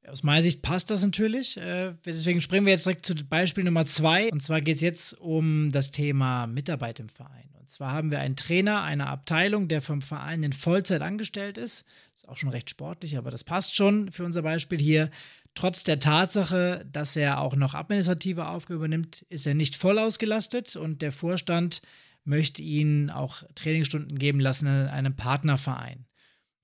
Aus 0.07 0.23
meiner 0.23 0.43
Sicht 0.43 0.63
passt 0.63 0.91
das 0.91 1.03
natürlich. 1.03 1.57
Äh, 1.57 1.95
deswegen 2.05 2.41
springen 2.41 2.67
wir 2.67 2.73
jetzt 2.73 2.85
direkt 2.87 3.07
zu 3.07 3.15
Beispiel 3.15 3.65
Nummer 3.65 3.87
zwei. 3.87 4.31
Und 4.31 4.43
zwar 4.43 4.61
geht 4.61 4.77
es 4.77 4.83
jetzt 4.83 5.19
um 5.19 5.73
das 5.73 5.91
Thema 5.91 6.47
Mitarbeit 6.47 7.01
im 7.01 7.09
Verein. 7.09 7.49
Und 7.59 7.69
zwar 7.69 7.91
haben 7.91 8.13
wir 8.13 8.21
einen 8.21 8.37
Trainer 8.37 8.83
einer 8.83 9.09
Abteilung, 9.09 9.67
der 9.67 9.83
vom 9.83 10.03
Verein 10.03 10.45
in 10.45 10.53
Vollzeit 10.53 11.03
angestellt 11.03 11.59
ist. 11.59 11.87
Ist 12.15 12.29
auch 12.29 12.37
schon 12.37 12.51
recht 12.51 12.71
sportlich, 12.71 13.17
aber 13.17 13.33
das 13.33 13.43
passt 13.43 13.75
schon 13.75 14.13
für 14.13 14.25
unser 14.25 14.43
Beispiel 14.43 14.79
hier. 14.79 15.11
Trotz 15.57 15.85
der 15.85 15.99
Tatsache, 15.99 16.87
dass 16.93 17.17
er 17.17 17.41
auch 17.41 17.57
noch 17.57 17.73
administrative 17.73 18.47
Aufgaben 18.47 18.77
übernimmt, 18.77 19.23
ist 19.31 19.47
er 19.47 19.55
nicht 19.55 19.75
voll 19.75 19.99
ausgelastet 19.99 20.77
und 20.77 21.01
der 21.01 21.13
Vorstand 21.13 21.81
möchte 22.25 22.61
ihn 22.61 23.09
auch 23.09 23.43
Trainingsstunden 23.55 24.19
geben 24.19 24.39
lassen 24.39 24.67
in 24.67 24.89
einem 24.89 25.17
Partnerverein. 25.17 26.05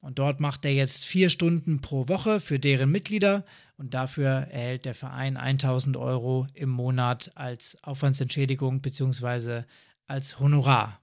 Und 0.01 0.19
dort 0.19 0.41
macht 0.41 0.67
er 0.67 0.75
jetzt 0.75 1.07
vier 1.07 1.31
Stunden 1.31 1.81
pro 1.81 2.07
Woche 2.09 2.39
für 2.39 2.59
deren 2.59 2.91
Mitglieder 2.91 3.47
und 3.79 3.95
dafür 3.95 4.29
erhält 4.29 4.85
der 4.85 4.95
Verein 4.95 5.39
1000 5.39 5.97
Euro 5.97 6.47
im 6.53 6.69
Monat 6.69 7.33
als 7.35 7.83
Aufwandsentschädigung 7.83 8.83
bzw. 8.83 9.63
als 10.07 10.39
Honorar. 10.39 11.02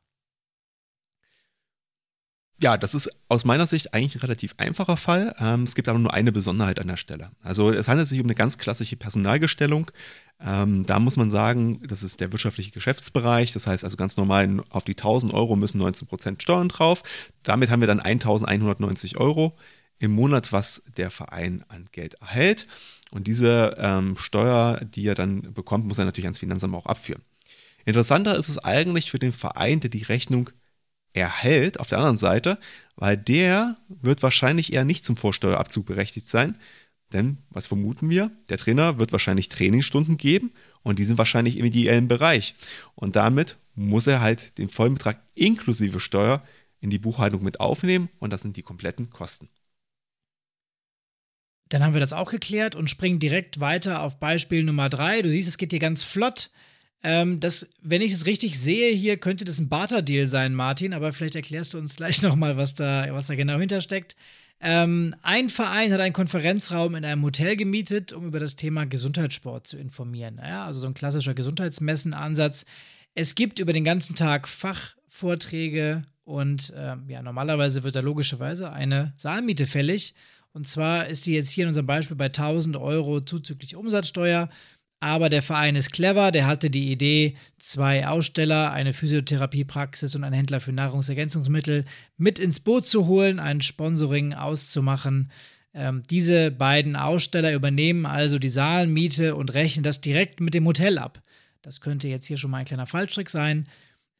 Ja, 2.61 2.77
das 2.77 2.93
ist 2.93 3.09
aus 3.29 3.45
meiner 3.45 3.67
Sicht 3.67 3.93
eigentlich 3.93 4.15
ein 4.15 4.21
relativ 4.21 4.53
einfacher 4.57 4.97
Fall. 4.97 5.33
Ähm, 5.39 5.63
es 5.63 5.75
gibt 5.75 5.87
aber 5.87 5.97
nur 5.97 6.13
eine 6.13 6.33
Besonderheit 6.33 6.79
an 6.79 6.87
der 6.87 6.97
Stelle. 6.97 7.31
Also 7.41 7.71
es 7.71 7.87
handelt 7.87 8.09
sich 8.09 8.19
um 8.19 8.25
eine 8.25 8.35
ganz 8.35 8.57
klassische 8.57 8.97
Personalgestellung. 8.97 9.89
Ähm, 10.41 10.85
da 10.85 10.99
muss 10.99 11.15
man 11.15 11.31
sagen, 11.31 11.81
das 11.87 12.03
ist 12.03 12.19
der 12.19 12.33
wirtschaftliche 12.33 12.71
Geschäftsbereich. 12.71 13.53
Das 13.53 13.65
heißt 13.65 13.85
also 13.85 13.95
ganz 13.95 14.17
normal 14.17 14.61
auf 14.69 14.83
die 14.83 14.91
1000 14.91 15.33
Euro 15.33 15.55
müssen 15.55 15.81
19% 15.81 16.41
Steuern 16.41 16.67
drauf. 16.67 17.03
Damit 17.43 17.71
haben 17.71 17.79
wir 17.79 17.87
dann 17.87 18.01
1190 18.01 19.17
Euro 19.17 19.55
im 19.97 20.11
Monat, 20.11 20.51
was 20.51 20.83
der 20.97 21.11
Verein 21.11 21.63
an 21.69 21.87
Geld 21.93 22.15
erhält. 22.15 22.67
Und 23.11 23.27
diese 23.27 23.75
ähm, 23.77 24.17
Steuer, 24.17 24.81
die 24.83 25.07
er 25.07 25.15
dann 25.15 25.53
bekommt, 25.53 25.85
muss 25.85 25.97
er 25.97 26.05
natürlich 26.05 26.27
ans 26.27 26.39
Finanzamt 26.39 26.75
auch 26.75 26.85
abführen. 26.85 27.21
Interessanter 27.85 28.35
ist 28.35 28.49
es 28.49 28.59
eigentlich 28.59 29.11
für 29.11 29.19
den 29.19 29.31
Verein, 29.31 29.79
der 29.79 29.89
die 29.89 30.03
Rechnung 30.03 30.49
erhält, 31.13 31.79
auf 31.79 31.87
der 31.87 31.97
anderen 31.97 32.17
Seite, 32.17 32.57
weil 32.95 33.17
der 33.17 33.75
wird 33.87 34.23
wahrscheinlich 34.23 34.73
eher 34.73 34.85
nicht 34.85 35.05
zum 35.05 35.17
Vorsteuerabzug 35.17 35.85
berechtigt 35.85 36.27
sein. 36.27 36.57
Denn, 37.11 37.39
was 37.49 37.67
vermuten 37.67 38.09
wir? 38.09 38.31
Der 38.49 38.57
Trainer 38.57 38.99
wird 38.99 39.11
wahrscheinlich 39.11 39.49
Trainingsstunden 39.49 40.17
geben 40.17 40.51
und 40.83 40.99
die 40.99 41.03
sind 41.03 41.17
wahrscheinlich 41.17 41.57
im 41.57 41.65
ideellen 41.65 42.07
Bereich. 42.07 42.53
Und 42.93 43.15
damit 43.15 43.57
muss 43.73 44.05
er 44.05 44.21
halt 44.21 44.57
den 44.57 44.69
vollen 44.69 44.93
Betrag 44.93 45.21
inklusive 45.33 45.99
Steuer 45.99 46.43
in 46.81 46.89
die 46.89 46.99
Buchhaltung 46.99 47.43
mit 47.43 47.59
aufnehmen 47.59 48.09
und 48.19 48.31
das 48.31 48.41
sind 48.41 48.57
die 48.57 48.63
kompletten 48.63 49.09
Kosten. 49.09 49.49
Dann 51.69 51.83
haben 51.83 51.93
wir 51.93 51.99
das 51.99 52.13
auch 52.13 52.31
geklärt 52.31 52.75
und 52.75 52.89
springen 52.89 53.19
direkt 53.19 53.59
weiter 53.59 54.01
auf 54.01 54.19
Beispiel 54.19 54.63
Nummer 54.63 54.89
drei. 54.89 55.21
Du 55.21 55.29
siehst, 55.29 55.47
es 55.47 55.57
geht 55.57 55.71
hier 55.71 55.79
ganz 55.79 56.03
flott. 56.03 56.49
Ähm, 57.01 57.39
das, 57.39 57.69
wenn 57.81 58.01
ich 58.01 58.11
es 58.11 58.25
richtig 58.25 58.59
sehe, 58.59 58.91
hier 58.93 59.17
könnte 59.17 59.45
das 59.45 59.59
ein 59.59 59.69
Barter-Deal 59.69 60.27
sein, 60.27 60.53
Martin, 60.53 60.93
aber 60.93 61.13
vielleicht 61.13 61.35
erklärst 61.35 61.73
du 61.73 61.77
uns 61.77 61.95
gleich 61.97 62.21
nochmal, 62.21 62.57
was 62.57 62.75
da, 62.75 63.07
was 63.11 63.27
da 63.27 63.35
genau 63.35 63.57
hintersteckt. 63.57 64.15
Ähm, 64.61 65.15
ein 65.21 65.49
Verein 65.49 65.93
hat 65.93 66.01
einen 66.01 66.13
Konferenzraum 66.13 66.95
in 66.95 67.05
einem 67.05 67.23
Hotel 67.23 67.55
gemietet, 67.55 68.11
um 68.11 68.25
über 68.25 68.41
das 68.41 68.57
Thema 68.57 68.85
Gesundheitssport 68.85 69.67
zu 69.67 69.77
informieren. 69.77 70.39
Ja, 70.43 70.65
also 70.65 70.81
so 70.81 70.87
ein 70.87 70.93
klassischer 70.93 71.33
Gesundheitsmessen-Ansatz. 71.33 72.65
Es 73.15 73.35
gibt 73.35 73.59
über 73.59 73.71
den 73.71 73.85
ganzen 73.85 74.15
Tag 74.15 74.49
Fachvorträge 74.49 76.03
und 76.25 76.73
äh, 76.75 76.95
ja, 77.07 77.21
normalerweise 77.23 77.83
wird 77.83 77.95
da 77.95 78.01
logischerweise 78.01 78.71
eine 78.71 79.13
Saalmiete 79.17 79.65
fällig. 79.65 80.13
Und 80.51 80.67
zwar 80.67 81.07
ist 81.07 81.25
die 81.25 81.33
jetzt 81.33 81.51
hier 81.51 81.63
in 81.63 81.69
unserem 81.69 81.87
Beispiel 81.87 82.17
bei 82.17 82.25
1000 82.25 82.75
Euro 82.75 83.21
zuzüglich 83.21 83.75
Umsatzsteuer. 83.75 84.49
Aber 85.01 85.29
der 85.29 85.41
Verein 85.41 85.75
ist 85.75 85.93
clever, 85.93 86.31
der 86.31 86.45
hatte 86.45 86.69
die 86.69 86.91
Idee, 86.91 87.37
zwei 87.57 88.07
Aussteller, 88.07 88.73
eine 88.73 88.91
Physiotherapiepraxis 88.91 90.15
und 90.15 90.25
einen 90.25 90.35
Händler 90.35 90.59
für 90.59 90.73
Nahrungsergänzungsmittel 90.73 91.85
mit 92.17 92.37
ins 92.37 92.59
Boot 92.59 92.85
zu 92.85 93.07
holen, 93.07 93.39
ein 93.39 93.61
Sponsoring 93.61 94.33
auszumachen. 94.33 95.31
Ähm, 95.73 96.03
diese 96.09 96.51
beiden 96.51 96.97
Aussteller 96.97 97.53
übernehmen 97.53 98.05
also 98.05 98.39
die 98.39 98.49
Saalmiete 98.49 99.35
und 99.35 99.53
rechnen 99.53 99.83
das 99.83 100.01
direkt 100.01 100.41
mit 100.41 100.53
dem 100.53 100.65
Hotel 100.65 100.97
ab. 100.97 101.21
Das 101.61 101.79
könnte 101.79 102.09
jetzt 102.09 102.25
hier 102.25 102.37
schon 102.37 102.51
mal 102.51 102.57
ein 102.57 102.65
kleiner 102.65 102.87
Fallstrick 102.87 103.29
sein. 103.29 103.67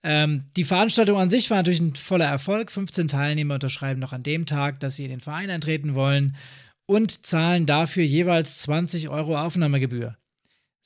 Ähm, 0.02 0.46
die 0.56 0.64
Veranstaltung 0.64 1.18
an 1.20 1.30
sich 1.30 1.50
war 1.50 1.58
natürlich 1.58 1.82
ein 1.82 1.96
voller 1.96 2.26
Erfolg. 2.26 2.72
15 2.72 3.10
Teilnehmer 3.10 3.56
unterschreiben 3.56 4.00
noch 4.00 4.14
an 4.14 4.24
dem 4.24 4.46
Tag, 4.46 4.80
dass 4.80 4.96
sie 4.96 5.04
in 5.04 5.10
den 5.10 5.20
Verein 5.20 5.50
eintreten 5.50 5.94
wollen 5.94 6.38
und 6.86 7.26
zahlen 7.26 7.66
dafür 7.66 8.04
jeweils 8.04 8.60
20 8.60 9.10
Euro 9.10 9.38
Aufnahmegebühr. 9.38 10.18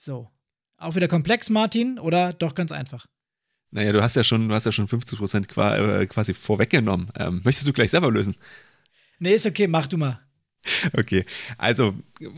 So. 0.04 0.30
Auch 0.76 0.96
wieder 0.96 1.08
komplex, 1.08 1.50
Martin, 1.50 1.98
oder 1.98 2.34
doch 2.34 2.56
ganz 2.56 2.74
einfach? 2.74 3.06
Naja, 3.72 3.94
du 3.94 4.04
hast 4.04 4.18
ja 4.18 4.24
schon, 4.26 4.50
du 4.50 4.54
hast 4.54 4.66
ja 4.66 4.74
schon 4.74 4.90
50 4.90 5.18
Prozent 5.18 5.58
äh, 5.58 6.06
quasi 6.08 6.34
vorweggenommen. 6.34 7.10
Ähm, 7.18 7.40
möchtest 7.46 7.70
du 7.70 7.72
gleich 7.72 7.92
selber 7.92 8.12
lösen? 8.12 8.36
Nee, 9.20 9.34
ist 9.36 9.46
okay, 9.46 9.66
mach 9.66 9.88
du 9.88 9.98
mal. 9.98 10.20
Okay, 10.98 11.26
also 11.58 11.94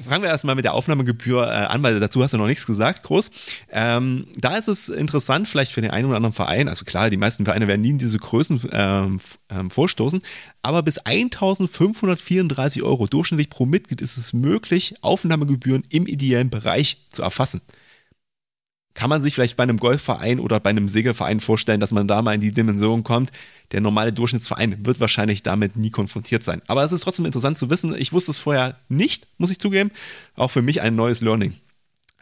fangen 0.08 0.24
wir 0.24 0.30
erstmal 0.30 0.56
mit 0.56 0.66
der 0.66 0.74
Aufnahmegebühr 0.74 1.44
äh, 1.44 1.66
an, 1.66 1.84
weil 1.84 2.00
dazu 2.00 2.24
hast 2.24 2.34
du 2.34 2.38
noch 2.38 2.48
nichts 2.48 2.66
gesagt, 2.66 3.04
groß. 3.04 3.32
Ähm, 3.72 4.28
da 4.36 4.58
ist 4.58 4.68
es 4.68 4.90
interessant, 4.90 5.48
vielleicht 5.48 5.72
für 5.72 5.82
den 5.82 5.92
einen 5.92 6.08
oder 6.08 6.18
anderen 6.18 6.34
Verein, 6.34 6.68
also 6.68 6.86
klar, 6.86 7.10
die 7.10 7.18
meisten 7.18 7.46
Vereine 7.46 7.68
werden 7.68 7.82
nie 7.82 7.92
in 7.92 7.98
diese 7.98 8.18
Größen 8.18 8.62
ähm, 8.72 9.20
ähm, 9.50 9.70
vorstoßen, 9.70 10.22
aber 10.62 10.82
bis 10.84 10.98
1534 11.00 12.84
Euro 12.84 13.08
durchschnittlich 13.08 13.50
pro 13.50 13.66
Mitglied 13.66 14.02
ist 14.02 14.18
es 14.18 14.34
möglich, 14.34 14.96
Aufnahmegebühren 15.02 15.84
im 15.90 16.08
ideellen 16.08 16.50
Bereich 16.50 17.06
zu 17.12 17.22
erfassen 17.22 17.62
kann 18.96 19.10
man 19.10 19.22
sich 19.22 19.36
vielleicht 19.36 19.58
bei 19.58 19.64
einem 19.64 19.78
Golfverein 19.78 20.40
oder 20.40 20.60
bei 20.60 20.72
einem 20.72 20.88
Segelverein 20.88 21.42
vorstellen, 21.42 21.80
dass 21.80 21.92
man 21.92 22.08
da 22.08 22.22
mal 22.22 22.34
in 22.34 22.42
die 22.42 22.54
Dimension 22.54 23.04
kommt. 23.04 23.32
Der 23.72 23.82
normale 23.82 24.14
Durchschnittsverein 24.14 24.86
wird 24.86 25.00
wahrscheinlich 25.00 25.44
damit 25.44 25.76
nie 25.76 25.92
konfrontiert 25.92 26.44
sein. 26.44 26.62
Aber 26.68 26.84
es 26.84 26.92
ist 26.92 27.02
trotzdem 27.02 27.26
interessant 27.26 27.58
zu 27.58 27.70
wissen. 27.70 27.94
Ich 27.96 28.14
wusste 28.14 28.32
es 28.32 28.38
vorher 28.38 28.78
nicht, 28.90 29.28
muss 29.38 29.52
ich 29.52 29.60
zugeben. 29.60 29.92
Auch 30.36 30.50
für 30.50 30.62
mich 30.62 30.82
ein 30.82 30.96
neues 30.96 31.22
Learning. 31.22 31.54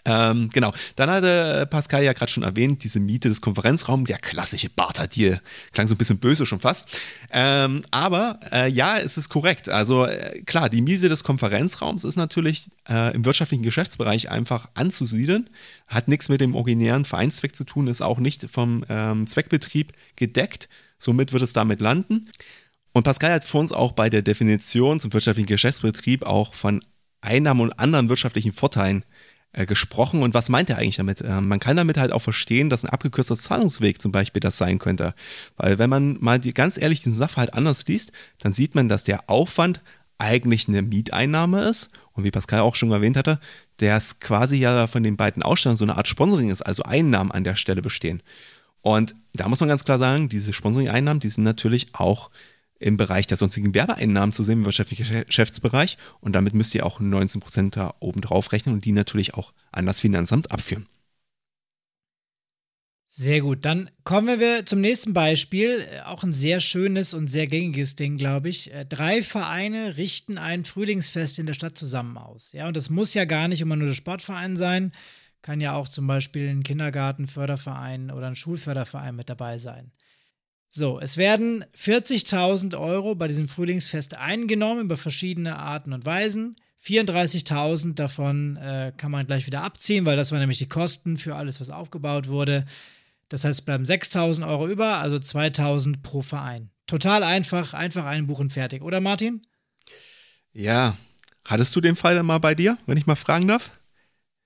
Ähm, 0.05 0.49
genau. 0.51 0.73
Dann 0.95 1.09
hatte 1.09 1.65
Pascal 1.69 2.03
ja 2.03 2.13
gerade 2.13 2.31
schon 2.31 2.43
erwähnt, 2.43 2.83
diese 2.83 2.99
Miete 2.99 3.29
des 3.29 3.41
Konferenzraums, 3.41 4.07
der 4.07 4.17
klassische 4.17 4.69
Barter-Deal. 4.69 5.41
Klang 5.71 5.87
so 5.87 5.93
ein 5.93 5.97
bisschen 5.97 6.19
böse 6.19 6.45
schon 6.45 6.59
fast. 6.59 6.99
Ähm, 7.31 7.83
aber 7.91 8.39
äh, 8.51 8.69
ja, 8.69 8.97
es 8.97 9.17
ist 9.17 9.29
korrekt. 9.29 9.69
Also 9.69 10.05
äh, 10.05 10.41
klar, 10.41 10.69
die 10.69 10.81
Miete 10.81 11.07
des 11.07 11.23
Konferenzraums 11.23 12.03
ist 12.03 12.17
natürlich 12.17 12.69
äh, 12.89 13.13
im 13.15 13.23
wirtschaftlichen 13.23 13.63
Geschäftsbereich 13.63 14.29
einfach 14.29 14.67
anzusiedeln. 14.73 15.49
Hat 15.87 16.07
nichts 16.07 16.27
mit 16.27 16.41
dem 16.41 16.55
originären 16.55 17.05
Vereinszweck 17.05 17.55
zu 17.55 17.63
tun, 17.63 17.87
ist 17.87 18.01
auch 18.01 18.19
nicht 18.19 18.47
vom 18.51 18.83
ähm, 18.89 19.25
Zweckbetrieb 19.27 19.93
gedeckt. 20.15 20.67
Somit 20.97 21.31
wird 21.31 21.43
es 21.43 21.53
damit 21.53 21.81
landen. 21.81 22.29
Und 22.93 23.03
Pascal 23.03 23.31
hat 23.31 23.43
vor 23.43 23.61
uns 23.61 23.71
auch 23.71 23.93
bei 23.93 24.09
der 24.09 24.21
Definition 24.21 24.99
zum 24.99 25.13
wirtschaftlichen 25.13 25.47
Geschäftsbetrieb 25.47 26.23
auch 26.23 26.53
von 26.53 26.83
Einnahmen 27.21 27.61
und 27.61 27.79
anderen 27.79 28.09
wirtschaftlichen 28.09 28.51
Vorteilen 28.51 29.03
äh, 29.53 29.65
gesprochen. 29.65 30.23
Und 30.23 30.33
was 30.33 30.49
meint 30.49 30.69
er 30.69 30.77
eigentlich 30.77 30.97
damit? 30.97 31.21
Äh, 31.21 31.41
man 31.41 31.59
kann 31.59 31.77
damit 31.77 31.97
halt 31.97 32.11
auch 32.11 32.21
verstehen, 32.21 32.69
dass 32.69 32.83
ein 32.83 32.89
abgekürzter 32.89 33.37
Zahlungsweg 33.37 34.01
zum 34.01 34.11
Beispiel 34.11 34.39
das 34.39 34.57
sein 34.57 34.79
könnte. 34.79 35.13
Weil 35.57 35.79
wenn 35.79 35.89
man 35.89 36.17
mal 36.19 36.39
die, 36.39 36.53
ganz 36.53 36.77
ehrlich 36.77 37.01
diesen 37.01 37.17
Sachverhalt 37.17 37.53
anders 37.53 37.85
liest, 37.87 38.11
dann 38.39 38.51
sieht 38.51 38.75
man, 38.75 38.89
dass 38.89 39.03
der 39.03 39.29
Aufwand 39.29 39.81
eigentlich 40.17 40.67
eine 40.67 40.81
Mieteinnahme 40.81 41.63
ist. 41.65 41.89
Und 42.13 42.23
wie 42.23 42.31
Pascal 42.31 42.61
auch 42.61 42.75
schon 42.75 42.91
erwähnt 42.91 43.17
hatte, 43.17 43.39
der 43.79 43.97
es 43.97 44.19
quasi 44.19 44.57
ja 44.57 44.87
von 44.87 45.03
den 45.03 45.17
beiden 45.17 45.43
Ausstellern 45.43 45.77
so 45.77 45.85
eine 45.85 45.97
Art 45.97 46.07
Sponsoring 46.07 46.49
ist, 46.49 46.61
also 46.61 46.83
Einnahmen 46.83 47.31
an 47.31 47.43
der 47.43 47.55
Stelle 47.55 47.81
bestehen. 47.81 48.21
Und 48.81 49.15
da 49.33 49.47
muss 49.47 49.61
man 49.61 49.69
ganz 49.69 49.85
klar 49.85 49.97
sagen, 49.97 50.29
diese 50.29 50.51
Sponsoring-Einnahmen, 50.51 51.19
die 51.19 51.29
sind 51.29 51.43
natürlich 51.43 51.87
auch 51.93 52.29
im 52.83 52.97
Bereich 52.97 53.27
der 53.27 53.37
sonstigen 53.37 53.73
Werbeeinnahmen 53.73 54.33
zu 54.33 54.43
sehen, 54.43 54.59
im 54.59 54.65
wirtschaftlichen 54.65 55.25
Geschäftsbereich. 55.25 55.97
Und 56.19 56.33
damit 56.33 56.53
müsst 56.53 56.75
ihr 56.75 56.85
auch 56.85 56.99
19% 56.99 57.71
da 57.71 57.95
oben 57.99 58.21
drauf 58.21 58.51
rechnen 58.51 58.75
und 58.75 58.85
die 58.85 58.91
natürlich 58.91 59.33
auch 59.35 59.53
an 59.71 59.85
das 59.85 60.01
Finanzamt 60.01 60.51
abführen. 60.51 60.85
Sehr 63.15 63.41
gut, 63.41 63.63
dann 63.63 63.91
kommen 64.03 64.39
wir 64.39 64.65
zum 64.65 64.81
nächsten 64.81 65.13
Beispiel. 65.13 65.85
Auch 66.05 66.23
ein 66.23 66.33
sehr 66.33 66.59
schönes 66.59 67.13
und 67.13 67.27
sehr 67.27 67.45
gängiges 67.45 67.95
Ding, 67.95 68.17
glaube 68.17 68.49
ich. 68.49 68.73
Äh, 68.73 68.85
drei 68.85 69.21
Vereine 69.21 69.97
richten 69.97 70.39
ein 70.39 70.65
Frühlingsfest 70.65 71.37
in 71.37 71.45
der 71.45 71.53
Stadt 71.53 71.77
zusammen 71.77 72.17
aus. 72.17 72.53
Ja, 72.53 72.67
und 72.67 72.75
das 72.75 72.89
muss 72.89 73.13
ja 73.13 73.25
gar 73.25 73.47
nicht 73.47 73.61
immer 73.61 73.75
nur 73.75 73.87
der 73.87 73.93
Sportverein 73.93 74.57
sein. 74.57 74.93
Kann 75.43 75.61
ja 75.61 75.75
auch 75.75 75.89
zum 75.89 76.07
Beispiel 76.07 76.49
ein 76.49 76.63
Kindergartenförderverein 76.63 78.09
oder 78.09 78.27
ein 78.27 78.35
Schulförderverein 78.35 79.15
mit 79.15 79.29
dabei 79.29 79.59
sein. 79.59 79.91
So, 80.75 80.99
es 80.99 81.17
werden 81.17 81.63
40.000 81.77 82.75
Euro 82.79 83.13
bei 83.13 83.27
diesem 83.27 83.47
Frühlingsfest 83.47 84.17
eingenommen 84.17 84.85
über 84.85 84.97
verschiedene 84.97 85.59
Arten 85.59 85.93
und 85.93 86.03
Weisen. 86.03 86.55
34.000 86.83 87.93
davon 87.93 88.57
äh, 88.57 88.91
kann 88.97 89.11
man 89.11 89.27
gleich 89.27 89.45
wieder 89.45 89.61
abziehen, 89.61 90.07
weil 90.07 90.17
das 90.17 90.31
waren 90.31 90.39
nämlich 90.39 90.57
die 90.57 90.67
Kosten 90.67 91.17
für 91.17 91.35
alles, 91.35 91.61
was 91.61 91.69
aufgebaut 91.69 92.27
wurde. 92.27 92.65
Das 93.29 93.43
heißt, 93.43 93.59
es 93.59 93.65
bleiben 93.65 93.83
6.000 93.83 94.47
Euro 94.47 94.67
über, 94.67 94.97
also 94.97 95.17
2.000 95.17 96.01
pro 96.01 96.23
Verein. 96.23 96.71
Total 96.87 97.21
einfach, 97.21 97.75
einfach 97.75 98.05
einbuchen, 98.05 98.49
fertig, 98.49 98.81
oder 98.81 98.99
Martin? 98.99 99.45
Ja. 100.53 100.97
Hattest 101.45 101.75
du 101.75 101.81
den 101.81 101.95
Fall 101.95 102.15
dann 102.15 102.25
mal 102.25 102.39
bei 102.39 102.55
dir, 102.55 102.79
wenn 102.87 102.97
ich 102.97 103.05
mal 103.05 103.15
fragen 103.15 103.47
darf? 103.47 103.69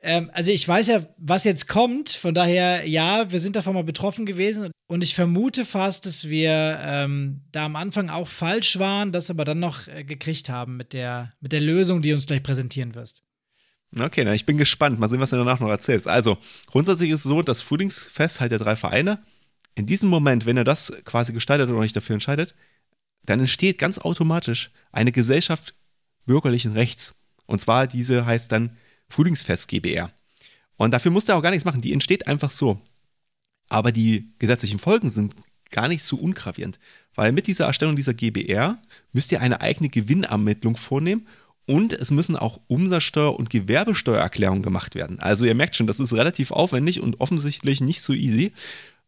Ähm, 0.01 0.29
also 0.33 0.51
ich 0.51 0.67
weiß 0.67 0.87
ja, 0.87 1.05
was 1.17 1.43
jetzt 1.43 1.67
kommt. 1.67 2.09
Von 2.09 2.33
daher, 2.33 2.87
ja, 2.87 3.31
wir 3.31 3.39
sind 3.39 3.55
davon 3.55 3.73
mal 3.73 3.83
betroffen 3.83 4.25
gewesen. 4.25 4.71
Und 4.87 5.03
ich 5.03 5.15
vermute 5.15 5.65
fast, 5.65 6.05
dass 6.05 6.29
wir 6.29 6.79
ähm, 6.81 7.41
da 7.51 7.65
am 7.65 7.75
Anfang 7.75 8.09
auch 8.09 8.27
falsch 8.27 8.79
waren, 8.79 9.11
das 9.11 9.29
aber 9.29 9.43
dann 9.43 9.59
noch 9.59 9.87
äh, 9.87 10.03
gekriegt 10.03 10.49
haben 10.49 10.77
mit 10.77 10.93
der, 10.93 11.33
mit 11.41 11.51
der 11.51 11.61
Lösung, 11.61 12.01
die 12.01 12.09
du 12.09 12.15
uns 12.15 12.27
gleich 12.27 12.43
präsentieren 12.43 12.95
wirst. 12.95 13.23
Okay, 13.97 14.23
na, 14.23 14.33
ich 14.33 14.45
bin 14.45 14.57
gespannt. 14.57 14.99
Mal 14.99 15.09
sehen, 15.09 15.19
was 15.19 15.29
du 15.29 15.37
danach 15.37 15.59
noch 15.59 15.69
erzählst. 15.69 16.07
Also, 16.07 16.37
grundsätzlich 16.67 17.09
ist 17.09 17.21
es 17.21 17.23
so, 17.23 17.41
das 17.41 17.61
Frühlingsfest 17.61 18.39
halt 18.39 18.51
der 18.51 18.59
drei 18.59 18.75
Vereine. 18.75 19.23
In 19.75 19.85
diesem 19.85 20.09
Moment, 20.09 20.45
wenn 20.45 20.57
er 20.57 20.63
das 20.63 20.91
quasi 21.05 21.33
gestaltet 21.33 21.69
oder 21.69 21.79
euch 21.79 21.93
dafür 21.93 22.15
entscheidet, 22.15 22.55
dann 23.23 23.39
entsteht 23.39 23.77
ganz 23.77 23.99
automatisch 23.99 24.71
eine 24.91 25.11
Gesellschaft 25.11 25.75
bürgerlichen 26.25 26.73
Rechts. 26.73 27.15
Und 27.45 27.61
zwar 27.61 27.87
diese 27.87 28.25
heißt 28.25 28.51
dann 28.51 28.77
Frühlingsfest 29.09 29.67
GBR. 29.67 30.11
Und 30.75 30.91
dafür 30.91 31.11
musst 31.11 31.29
du 31.29 31.33
auch 31.33 31.41
gar 31.41 31.51
nichts 31.51 31.65
machen. 31.65 31.81
Die 31.81 31.93
entsteht 31.93 32.27
einfach 32.27 32.51
so. 32.51 32.79
Aber 33.69 33.91
die 33.91 34.29
gesetzlichen 34.39 34.79
Folgen 34.79 35.09
sind 35.09 35.35
gar 35.71 35.87
nicht 35.87 36.03
so 36.03 36.17
ungravierend. 36.17 36.79
Weil 37.15 37.31
mit 37.31 37.47
dieser 37.47 37.65
Erstellung 37.65 37.95
dieser 37.95 38.13
GBR 38.13 38.77
müsst 39.11 39.31
ihr 39.31 39.41
eine 39.41 39.61
eigene 39.61 39.89
Gewinnermittlung 39.89 40.77
vornehmen 40.77 41.27
und 41.65 41.91
es 41.91 42.11
müssen 42.11 42.37
auch 42.37 42.61
Umsatzsteuer- 42.69 43.35
und 43.35 43.49
Gewerbesteuererklärungen 43.49 44.63
gemacht 44.63 44.95
werden. 44.95 45.19
Also 45.19 45.45
ihr 45.45 45.55
merkt 45.55 45.75
schon, 45.75 45.87
das 45.87 45.99
ist 45.99 46.13
relativ 46.13 46.51
aufwendig 46.51 47.01
und 47.01 47.19
offensichtlich 47.19 47.81
nicht 47.81 48.01
so 48.01 48.13
easy. 48.13 48.53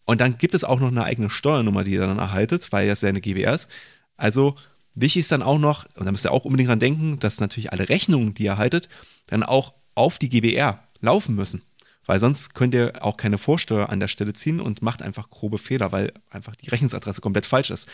Und 0.04 0.20
dann 0.20 0.38
gibt 0.38 0.56
es 0.56 0.64
auch 0.64 0.80
noch 0.80 0.90
eine 0.90 1.04
eigene 1.04 1.30
Steuernummer, 1.30 1.84
die 1.84 1.92
ihr 1.92 2.02
dann 2.02 2.18
erhaltet, 2.18 2.72
weil 2.72 2.88
das 2.88 3.02
ja 3.02 3.10
eine 3.10 3.22
GBR 3.22 3.54
ist. 3.54 3.70
Also 4.18 4.56
wichtig 4.94 5.22
ist 5.22 5.32
dann 5.32 5.42
auch 5.42 5.60
noch, 5.60 5.86
und 5.96 6.06
da 6.06 6.12
müsst 6.12 6.26
ihr 6.26 6.32
auch 6.32 6.46
unbedingt 6.46 6.70
dran 6.70 6.80
denken, 6.80 7.20
dass 7.20 7.40
natürlich 7.40 7.72
alle 7.72 7.88
Rechnungen, 7.88 8.34
die 8.34 8.44
ihr 8.44 8.52
erhaltet, 8.52 8.90
dann 9.28 9.44
auch 9.44 9.74
auf 10.00 10.18
die 10.18 10.30
GBR 10.30 10.84
laufen 11.02 11.36
müssen. 11.36 11.62
Weil 12.06 12.20
sonst 12.20 12.56
könnt 12.56 12.74
ihr 12.74 13.06
auch 13.06 13.18
keine 13.18 13.38
Vorsteuer 13.38 13.90
an 13.90 14.00
der 14.00 14.08
Stelle 14.08 14.34
ziehen 14.34 14.60
und 14.60 14.82
macht 14.82 15.04
einfach 15.04 15.30
grobe 15.30 15.60
Fehler, 15.60 15.92
weil 15.92 16.12
einfach 16.32 16.56
die 16.56 16.70
Rechnungsadresse 16.70 17.22
komplett 17.22 17.46
falsch 17.46 17.70
ist. 17.70 17.88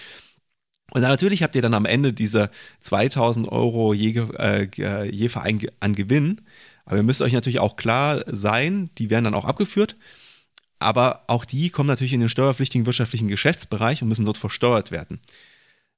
Und 0.92 1.02
natürlich 1.02 1.44
habt 1.44 1.56
ihr 1.56 1.62
dann 1.62 1.74
am 1.74 1.86
Ende 1.86 2.14
diese 2.14 2.50
2000 2.80 3.50
Euro 3.50 3.94
je, 3.94 4.20
äh, 4.38 5.10
je 5.10 5.30
Verein 5.30 5.60
an 5.80 5.96
Gewinn. 5.96 6.42
Aber 6.86 6.98
ihr 6.98 7.04
müsst 7.04 7.22
euch 7.22 7.34
natürlich 7.34 7.60
auch 7.60 7.76
klar 7.76 8.24
sein, 8.28 8.90
die 9.00 9.10
werden 9.10 9.26
dann 9.26 9.34
auch 9.34 9.46
abgeführt. 9.46 9.98
Aber 10.78 11.24
auch 11.28 11.44
die 11.44 11.70
kommen 11.72 11.88
natürlich 11.88 12.14
in 12.14 12.20
den 12.20 12.30
steuerpflichtigen 12.30 12.86
wirtschaftlichen 12.86 13.28
Geschäftsbereich 13.28 14.02
und 14.02 14.08
müssen 14.10 14.26
dort 14.26 14.38
versteuert 14.38 14.92
werden. 14.92 15.20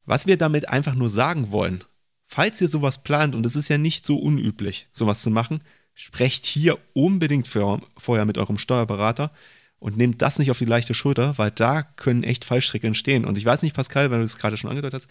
Was 0.06 0.26
wir 0.26 0.38
damit 0.38 0.70
einfach 0.70 0.96
nur 0.96 1.10
sagen 1.10 1.52
wollen, 1.52 1.84
falls 2.26 2.62
ihr 2.62 2.68
sowas 2.70 3.04
plant, 3.04 3.36
und 3.36 3.46
es 3.46 3.56
ist 3.56 3.68
ja 3.68 3.78
nicht 3.78 4.06
so 4.06 4.18
unüblich, 4.18 4.88
sowas 4.92 5.22
zu 5.22 5.30
machen, 5.30 5.62
sprecht 5.98 6.46
hier 6.46 6.78
unbedingt 6.94 7.48
für, 7.48 7.82
vorher 7.98 8.26
mit 8.26 8.38
eurem 8.38 8.60
Steuerberater 8.60 9.32
und 9.80 9.98
nehmt 9.98 10.22
das 10.22 10.38
nicht 10.38 10.52
auf 10.52 10.60
die 10.60 10.66
leichte 10.66 10.94
Schulter, 10.94 11.40
weil 11.40 11.50
da 11.50 11.82
können 11.82 12.24
echt 12.24 12.46
Fallstricke 12.46 12.86
entstehen. 12.86 13.26
Und 13.26 13.36
ich 13.36 13.44
weiß 13.44 13.64
nicht, 13.64 13.76
Pascal, 13.76 14.12
wenn 14.12 14.20
du 14.20 14.26
es 14.26 14.38
gerade 14.38 14.58
schon 14.58 14.70
angedeutet 14.70 15.02
hast, 15.02 15.10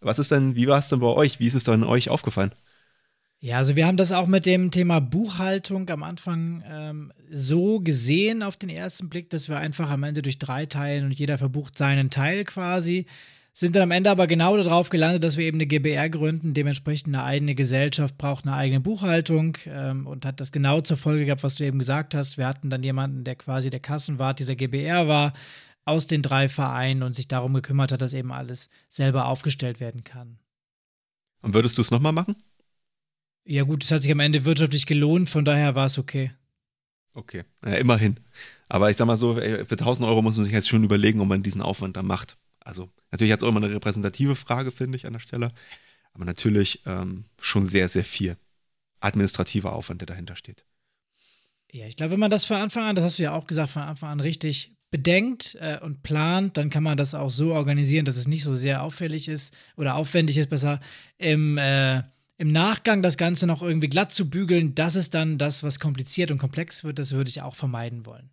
was 0.00 0.20
ist 0.20 0.30
denn, 0.30 0.54
wie 0.54 0.68
war 0.68 0.78
es 0.78 0.88
denn 0.88 1.00
bei 1.00 1.08
euch? 1.08 1.40
Wie 1.40 1.48
ist 1.48 1.56
es 1.56 1.64
denn 1.64 1.82
euch 1.82 2.08
aufgefallen? 2.08 2.52
Ja, 3.40 3.56
also 3.56 3.74
wir 3.74 3.88
haben 3.88 3.96
das 3.96 4.12
auch 4.12 4.28
mit 4.28 4.46
dem 4.46 4.70
Thema 4.70 5.00
Buchhaltung 5.00 5.90
am 5.90 6.04
Anfang 6.04 6.62
ähm, 6.68 7.12
so 7.32 7.80
gesehen 7.80 8.44
auf 8.44 8.56
den 8.56 8.68
ersten 8.68 9.08
Blick, 9.08 9.30
dass 9.30 9.48
wir 9.48 9.58
einfach 9.58 9.90
am 9.90 10.04
Ende 10.04 10.22
durch 10.22 10.38
drei 10.38 10.66
teilen 10.66 11.04
und 11.04 11.18
jeder 11.18 11.36
verbucht 11.36 11.76
seinen 11.76 12.10
Teil 12.10 12.44
quasi. 12.44 13.06
Sind 13.58 13.74
dann 13.74 13.82
am 13.82 13.90
Ende 13.90 14.08
aber 14.08 14.28
genau 14.28 14.56
darauf 14.56 14.88
gelandet, 14.88 15.24
dass 15.24 15.36
wir 15.36 15.44
eben 15.44 15.56
eine 15.56 15.66
GBR 15.66 16.08
gründen. 16.10 16.54
Dementsprechend 16.54 17.12
eine 17.12 17.24
eigene 17.24 17.56
Gesellschaft 17.56 18.16
braucht 18.16 18.46
eine 18.46 18.54
eigene 18.54 18.78
Buchhaltung 18.78 19.58
ähm, 19.66 20.06
und 20.06 20.24
hat 20.24 20.38
das 20.38 20.52
genau 20.52 20.80
zur 20.80 20.96
Folge 20.96 21.24
gehabt, 21.24 21.42
was 21.42 21.56
du 21.56 21.64
eben 21.64 21.80
gesagt 21.80 22.14
hast. 22.14 22.38
Wir 22.38 22.46
hatten 22.46 22.70
dann 22.70 22.84
jemanden, 22.84 23.24
der 23.24 23.34
quasi 23.34 23.68
der 23.68 23.80
Kassenwart 23.80 24.38
dieser 24.38 24.54
GBR 24.54 25.08
war, 25.08 25.32
aus 25.84 26.06
den 26.06 26.22
drei 26.22 26.48
Vereinen 26.48 27.02
und 27.02 27.16
sich 27.16 27.26
darum 27.26 27.52
gekümmert 27.52 27.90
hat, 27.90 28.00
dass 28.00 28.14
eben 28.14 28.30
alles 28.30 28.68
selber 28.86 29.26
aufgestellt 29.26 29.80
werden 29.80 30.04
kann. 30.04 30.38
Und 31.42 31.52
würdest 31.52 31.76
du 31.78 31.82
es 31.82 31.90
nochmal 31.90 32.12
machen? 32.12 32.36
Ja, 33.44 33.64
gut, 33.64 33.82
es 33.82 33.90
hat 33.90 34.02
sich 34.02 34.12
am 34.12 34.20
Ende 34.20 34.44
wirtschaftlich 34.44 34.86
gelohnt, 34.86 35.28
von 35.28 35.44
daher 35.44 35.74
war 35.74 35.86
es 35.86 35.98
okay. 35.98 36.30
Okay, 37.12 37.42
ja, 37.64 37.74
immerhin. 37.74 38.20
Aber 38.68 38.88
ich 38.88 38.96
sag 38.96 39.06
mal 39.06 39.16
so, 39.16 39.34
für 39.34 39.66
1000 39.68 40.06
Euro 40.06 40.22
muss 40.22 40.36
man 40.36 40.44
sich 40.44 40.54
jetzt 40.54 40.68
schon 40.68 40.84
überlegen, 40.84 41.20
ob 41.20 41.26
man 41.26 41.42
diesen 41.42 41.60
Aufwand 41.60 41.96
da 41.96 42.04
macht. 42.04 42.36
Also 42.68 42.90
natürlich 43.10 43.32
hat 43.32 43.40
es 43.40 43.44
auch 43.44 43.48
immer 43.48 43.62
eine 43.64 43.74
repräsentative 43.74 44.36
Frage, 44.36 44.70
finde 44.70 44.96
ich, 44.96 45.06
an 45.06 45.14
der 45.14 45.20
Stelle. 45.20 45.52
Aber 46.12 46.26
natürlich 46.26 46.82
ähm, 46.84 47.24
schon 47.40 47.64
sehr, 47.64 47.88
sehr 47.88 48.04
viel 48.04 48.36
administrativer 49.00 49.72
Aufwand, 49.72 50.02
der 50.02 50.06
dahinter 50.06 50.36
steht. 50.36 50.64
Ja, 51.72 51.86
ich 51.86 51.96
glaube, 51.96 52.12
wenn 52.12 52.20
man 52.20 52.30
das 52.30 52.44
von 52.44 52.58
Anfang 52.58 52.84
an, 52.84 52.94
das 52.94 53.04
hast 53.04 53.18
du 53.18 53.22
ja 53.22 53.32
auch 53.32 53.46
gesagt, 53.46 53.70
von 53.70 53.82
Anfang 53.82 54.10
an 54.10 54.20
richtig 54.20 54.76
bedenkt 54.90 55.56
äh, 55.60 55.78
und 55.80 56.02
plant, 56.02 56.58
dann 56.58 56.68
kann 56.68 56.82
man 56.82 56.98
das 56.98 57.14
auch 57.14 57.30
so 57.30 57.54
organisieren, 57.54 58.04
dass 58.04 58.16
es 58.16 58.28
nicht 58.28 58.42
so 58.42 58.54
sehr 58.54 58.82
auffällig 58.82 59.28
ist 59.28 59.54
oder 59.76 59.94
aufwendig 59.94 60.36
ist, 60.36 60.50
besser 60.50 60.80
im, 61.16 61.56
äh, 61.56 62.02
im 62.36 62.52
Nachgang 62.52 63.00
das 63.02 63.16
Ganze 63.16 63.46
noch 63.46 63.62
irgendwie 63.62 63.88
glatt 63.88 64.12
zu 64.12 64.28
bügeln. 64.28 64.74
Das 64.74 64.94
ist 64.94 65.14
dann 65.14 65.38
das, 65.38 65.62
was 65.62 65.80
kompliziert 65.80 66.30
und 66.30 66.38
komplex 66.38 66.84
wird. 66.84 66.98
Das 66.98 67.12
würde 67.12 67.30
ich 67.30 67.40
auch 67.40 67.56
vermeiden 67.56 68.04
wollen. 68.04 68.30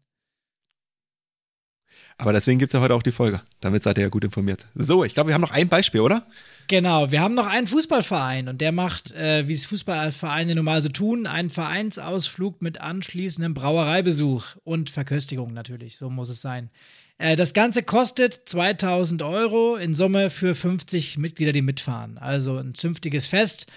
Aber 2.17 2.31
deswegen 2.31 2.59
gibt 2.59 2.69
es 2.69 2.73
ja 2.73 2.79
heute 2.79 2.95
auch 2.95 3.03
die 3.03 3.11
Folge. 3.11 3.41
Damit 3.59 3.83
seid 3.83 3.97
ihr 3.97 4.03
ja 4.03 4.09
gut 4.09 4.23
informiert. 4.23 4.67
So, 4.73 5.03
ich 5.03 5.13
glaube, 5.13 5.27
wir 5.27 5.33
haben 5.33 5.41
noch 5.41 5.51
ein 5.51 5.67
Beispiel, 5.67 5.99
oder? 5.99 6.25
Genau, 6.67 7.11
wir 7.11 7.21
haben 7.21 7.35
noch 7.35 7.47
einen 7.47 7.67
Fußballverein 7.67 8.47
und 8.47 8.61
der 8.61 8.71
macht, 8.71 9.11
äh, 9.11 9.47
wie 9.47 9.53
es 9.53 9.65
Fußballvereine 9.65 10.55
normal 10.55 10.81
so 10.81 10.89
tun, 10.89 11.27
einen 11.27 11.49
Vereinsausflug 11.49 12.61
mit 12.61 12.79
anschließendem 12.79 13.53
Brauereibesuch 13.53 14.45
und 14.63 14.89
Verköstigung 14.89 15.53
natürlich. 15.53 15.97
So 15.97 16.09
muss 16.09 16.29
es 16.29 16.41
sein. 16.41 16.69
Äh, 17.17 17.35
das 17.35 17.53
Ganze 17.53 17.83
kostet 17.83 18.47
2000 18.47 19.21
Euro 19.21 19.75
in 19.75 19.93
Summe 19.93 20.29
für 20.29 20.55
50 20.55 21.17
Mitglieder, 21.17 21.51
die 21.51 21.61
mitfahren. 21.61 22.17
Also 22.17 22.57
ein 22.57 22.75
zünftiges 22.75 23.27
Fest. 23.27 23.67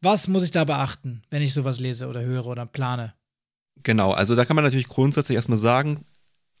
Was 0.00 0.28
muss 0.28 0.44
ich 0.44 0.50
da 0.50 0.64
beachten, 0.64 1.22
wenn 1.30 1.42
ich 1.42 1.54
sowas 1.54 1.78
lese 1.78 2.08
oder 2.08 2.22
höre 2.22 2.46
oder 2.46 2.66
plane? 2.66 3.14
Genau, 3.82 4.12
also 4.12 4.34
da 4.34 4.44
kann 4.44 4.56
man 4.56 4.64
natürlich 4.64 4.88
grundsätzlich 4.88 5.36
erstmal 5.36 5.58
sagen, 5.58 6.04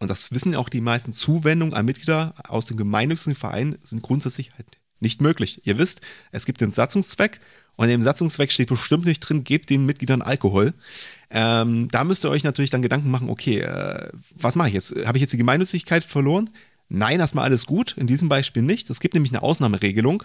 und 0.02 0.08
das 0.08 0.32
wissen 0.32 0.56
auch 0.56 0.68
die 0.68 0.80
meisten 0.80 1.12
Zuwendungen 1.12 1.74
an 1.74 1.84
Mitglieder 1.84 2.34
aus 2.48 2.66
dem 2.66 2.76
gemeinnützigen 2.76 3.36
Verein 3.36 3.78
sind 3.84 4.02
grundsätzlich 4.02 4.52
halt 4.54 4.66
nicht 4.98 5.20
möglich. 5.20 5.60
Ihr 5.64 5.78
wisst, 5.78 6.00
es 6.32 6.44
gibt 6.44 6.60
den 6.60 6.72
Satzungszweck 6.72 7.38
und 7.76 7.88
im 7.88 8.02
Satzungszweck 8.02 8.50
steht 8.50 8.68
bestimmt 8.68 9.04
nicht 9.04 9.20
drin, 9.20 9.44
gebt 9.44 9.70
den 9.70 9.86
Mitgliedern 9.86 10.20
Alkohol. 10.20 10.74
Ähm, 11.30 11.86
da 11.88 12.02
müsst 12.02 12.24
ihr 12.24 12.30
euch 12.30 12.42
natürlich 12.42 12.70
dann 12.70 12.82
Gedanken 12.82 13.12
machen, 13.12 13.30
okay, 13.30 13.60
äh, 13.60 14.10
was 14.34 14.56
mache 14.56 14.68
ich 14.68 14.74
jetzt? 14.74 14.92
Habe 15.06 15.18
ich 15.18 15.22
jetzt 15.22 15.34
die 15.34 15.38
Gemeinnützigkeit 15.38 16.02
verloren? 16.02 16.50
Nein, 16.88 17.20
erstmal 17.20 17.44
alles 17.44 17.64
gut, 17.64 17.96
in 17.96 18.08
diesem 18.08 18.28
Beispiel 18.28 18.62
nicht. 18.62 18.90
Es 18.90 18.98
gibt 18.98 19.14
nämlich 19.14 19.30
eine 19.30 19.44
Ausnahmeregelung. 19.44 20.24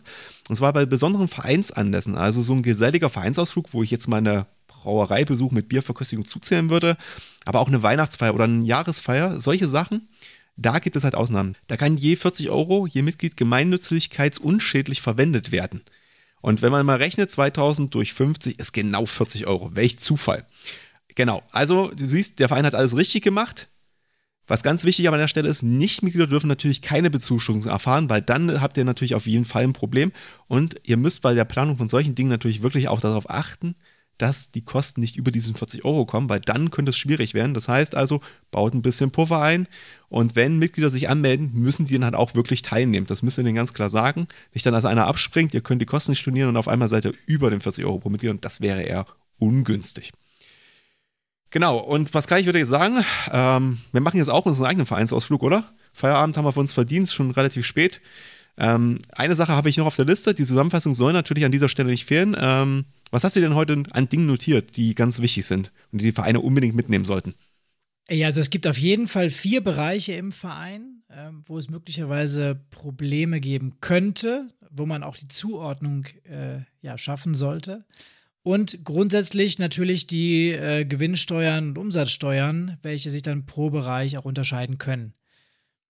Und 0.50 0.56
zwar 0.56 0.74
bei 0.74 0.88
besonderen 0.88 1.28
Vereinsanlässen, 1.28 2.16
also 2.16 2.42
so 2.42 2.54
ein 2.54 2.64
geselliger 2.64 3.12
Vereinsausflug, 3.12 3.74
wo 3.74 3.84
ich 3.84 3.92
jetzt 3.92 4.08
meine 4.08 4.48
Brauereibesuch 4.82 5.52
mit 5.52 5.70
Bierverköstigung 5.70 6.26
zuzählen 6.26 6.70
würde, 6.70 6.98
aber 7.46 7.60
auch 7.60 7.68
eine 7.68 7.84
Weihnachtsfeier 7.84 8.34
oder 8.34 8.46
eine 8.46 8.66
Jahresfeier, 8.66 9.40
solche 9.40 9.68
Sachen, 9.68 10.08
da 10.58 10.80
gibt 10.80 10.96
es 10.96 11.04
halt 11.04 11.16
Ausnahmen. 11.16 11.56
Da 11.68 11.78
kann 11.78 11.98
je 11.98 12.16
40 12.16 12.50
Euro 12.50 12.88
je 12.88 13.04
Mitglied 13.04 13.38
gemeinnützlichkeitsunschädlich 13.38 15.02
verwendet 15.02 15.52
werden. 15.52 15.82
Und 16.42 16.62
wenn 16.62 16.72
man 16.72 16.86
mal 16.86 16.98
rechnet, 16.98 17.32
2000 17.32 17.94
durch 17.94 18.14
50 18.14 18.60
ist 18.60 18.74
genau 18.74 19.06
40 19.06 19.48
Euro. 19.48 19.76
Welch 19.76 20.00
Zufall. 20.00 20.46
Genau, 21.16 21.44
also 21.52 21.92
du 21.96 22.08
siehst, 22.08 22.40
der 22.40 22.48
Verein 22.48 22.66
hat 22.66 22.76
alles 22.76 22.96
richtig 22.96 23.24
gemacht. 23.24 23.70
Was 24.48 24.64
ganz 24.64 24.84
wichtig 24.86 25.08
aber 25.08 25.16
an 25.16 25.22
der 25.22 25.28
Stelle 25.28 25.50
ist, 25.50 25.62
Nichtmitglieder 25.62 26.28
dürfen 26.28 26.48
natürlich 26.48 26.82
keine 26.82 27.10
Bezuschussung 27.10 27.66
erfahren, 27.66 28.10
weil 28.10 28.22
dann 28.22 28.62
habt 28.62 28.78
ihr 28.78 28.86
natürlich 28.86 29.14
auf 29.14 29.28
jeden 29.28 29.44
Fall 29.44 29.64
ein 29.64 29.74
Problem. 29.74 30.14
Und 30.48 30.76
ihr 30.84 30.96
müsst 30.96 31.22
bei 31.22 31.34
der 31.34 31.44
Planung 31.44 31.78
von 31.78 31.90
solchen 31.90 32.16
Dingen 32.16 32.30
natürlich 32.30 32.62
wirklich 32.64 32.88
auch 32.88 33.02
darauf 33.02 33.30
achten, 33.30 33.76
dass 34.18 34.52
die 34.52 34.64
Kosten 34.64 35.02
nicht 35.02 35.16
über 35.16 35.32
diesen 35.32 35.56
40 35.56 35.86
Euro 35.86 36.06
kommen, 36.06 36.30
weil 36.30 36.40
dann 36.40 36.72
könnte 36.72 36.90
es 36.90 36.98
schwierig 36.98 37.34
werden. 37.34 37.54
Das 37.54 37.68
heißt 37.68 37.96
also, 37.96 38.22
baut 38.52 38.74
ein 38.74 38.82
bisschen 38.82 39.12
Puffer 39.12 39.42
ein 39.42 39.68
und 40.10 40.36
wenn 40.36 40.58
Mitglieder 40.58 40.90
sich 40.90 41.10
anmelden, 41.10 41.52
müssen 41.54 41.86
die 41.86 41.94
dann 41.94 42.06
halt 42.06 42.16
auch 42.16 42.36
wirklich 42.36 42.62
teilnehmen. 42.62 43.08
Das 43.08 43.22
müsst 43.22 43.38
ihr 43.38 43.44
denen 43.44 43.56
ganz 43.56 43.74
klar 43.74 43.90
sagen. 43.90 44.28
Nicht 44.54 44.66
dann, 44.66 44.74
dass 44.74 44.86
einer 44.86 45.08
abspringt, 45.08 45.54
ihr 45.54 45.62
könnt 45.62 45.82
die 45.82 45.86
Kosten 45.86 46.12
nicht 46.12 46.20
stornieren 46.20 46.50
und 46.50 46.58
auf 46.58 46.68
einmal 46.68 46.90
seid 46.90 47.06
ihr 47.06 47.14
über 47.26 47.50
den 47.50 47.62
40 47.62 47.86
Euro 47.86 48.00
pro 48.00 48.10
Mitglied 48.10 48.32
und 48.32 48.46
das 48.46 48.62
wäre 48.62 48.82
eher 48.82 49.06
ungünstig. 49.38 50.12
Genau, 51.50 51.78
und 51.78 52.12
Pascal, 52.12 52.40
ich 52.40 52.46
würde 52.46 52.60
jetzt 52.60 52.70
sagen, 52.70 53.04
ähm, 53.32 53.78
wir 53.92 54.02
machen 54.02 54.18
jetzt 54.18 54.30
auch 54.30 54.46
unseren 54.46 54.66
eigenen 54.66 54.86
Vereinsausflug, 54.86 55.44
oder? 55.44 55.64
Feierabend 55.94 56.38
haben 56.38 56.46
wir 56.46 56.52
für 56.52 56.60
uns 56.60 56.74
verdient, 56.74 57.10
schon 57.10 57.32
relativ 57.32 57.66
spät. 57.66 58.02
Ähm, 58.58 59.00
eine 59.12 59.36
Sache 59.36 59.54
habe 59.54 59.70
ich 59.70 59.78
noch 59.78 59.86
auf 59.86 59.96
der 59.96 60.06
Liste, 60.06 60.34
die 60.34 60.46
Zusammenfassung 60.46 60.94
soll 60.94 61.14
natürlich 61.14 61.46
an 61.46 61.52
dieser 61.52 61.70
Stelle 61.70 61.90
nicht 61.90 62.06
fehlen. 62.06 62.36
Ähm, 62.40 62.86
was 63.12 63.24
hast 63.24 63.36
du 63.36 63.42
denn 63.42 63.56
heute 63.56 63.84
an 63.92 64.10
Dingen 64.10 64.28
notiert, 64.28 64.76
die 64.78 64.96
ganz 64.96 65.22
wichtig 65.22 65.46
sind 65.46 65.72
und 65.92 66.00
die 66.02 66.06
die 66.06 66.12
Vereine 66.12 66.42
unbedingt 66.42 66.76
mitnehmen 66.76 67.06
sollten? 67.06 67.36
Ja, 68.10 68.28
also 68.28 68.40
es 68.40 68.50
gibt 68.50 68.68
auf 68.68 68.78
jeden 68.78 69.08
Fall 69.08 69.30
vier 69.30 69.62
Bereiche 69.62 70.14
im 70.14 70.32
Verein, 70.32 71.04
äh, 71.10 71.30
wo 71.44 71.58
es 71.58 71.70
möglicherweise 71.70 72.56
Probleme 72.70 73.42
geben 73.42 73.78
könnte, 73.82 74.48
wo 74.70 74.86
man 74.86 75.04
auch 75.04 75.18
die 75.18 75.28
Zuordnung 75.28 76.06
äh, 76.24 76.60
ja, 76.82 76.98
schaffen 76.98 77.34
sollte. 77.34 77.86
Und 78.44 78.86
grundsätzlich 78.86 79.60
natürlich 79.60 80.08
die 80.08 80.52
äh, 80.52 80.86
Gewinnsteuern 80.86 81.70
und 81.70 81.78
Umsatzsteuern, 81.78 82.78
welche 82.82 83.12
sich 83.12 83.22
dann 83.22 83.46
pro 83.46 83.70
Bereich 83.70 84.18
auch 84.18 84.24
unterscheiden 84.24 84.78
können. 84.78 85.14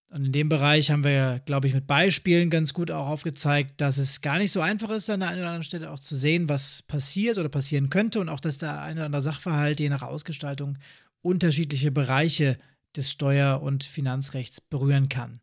Und 0.09 0.25
in 0.25 0.31
dem 0.31 0.47
Bereich 0.47 0.89
haben 0.89 1.03
wir, 1.03 1.41
glaube 1.45 1.67
ich, 1.67 1.73
mit 1.73 1.85
Beispielen 1.85 2.49
ganz 2.49 2.73
gut 2.73 2.91
auch 2.91 3.09
aufgezeigt, 3.09 3.81
dass 3.81 3.97
es 3.97 4.21
gar 4.21 4.37
nicht 4.37 4.53
so 4.53 4.61
einfach 4.61 4.89
ist, 4.91 5.09
an 5.09 5.19
der 5.19 5.29
einen 5.29 5.39
oder 5.39 5.49
anderen 5.49 5.63
Stelle 5.63 5.91
auch 5.91 5.99
zu 5.99 6.15
sehen, 6.15 6.47
was 6.47 6.81
passiert 6.83 7.37
oder 7.37 7.49
passieren 7.49 7.89
könnte 7.89 8.21
und 8.21 8.29
auch, 8.29 8.39
dass 8.39 8.57
der 8.57 8.81
eine 8.81 9.01
oder 9.01 9.05
andere 9.07 9.21
Sachverhalt 9.21 9.81
je 9.81 9.89
nach 9.89 10.03
Ausgestaltung 10.03 10.77
unterschiedliche 11.21 11.91
Bereiche 11.91 12.57
des 12.95 13.11
Steuer- 13.11 13.61
und 13.61 13.83
Finanzrechts 13.83 14.61
berühren 14.61 15.09
kann. 15.09 15.41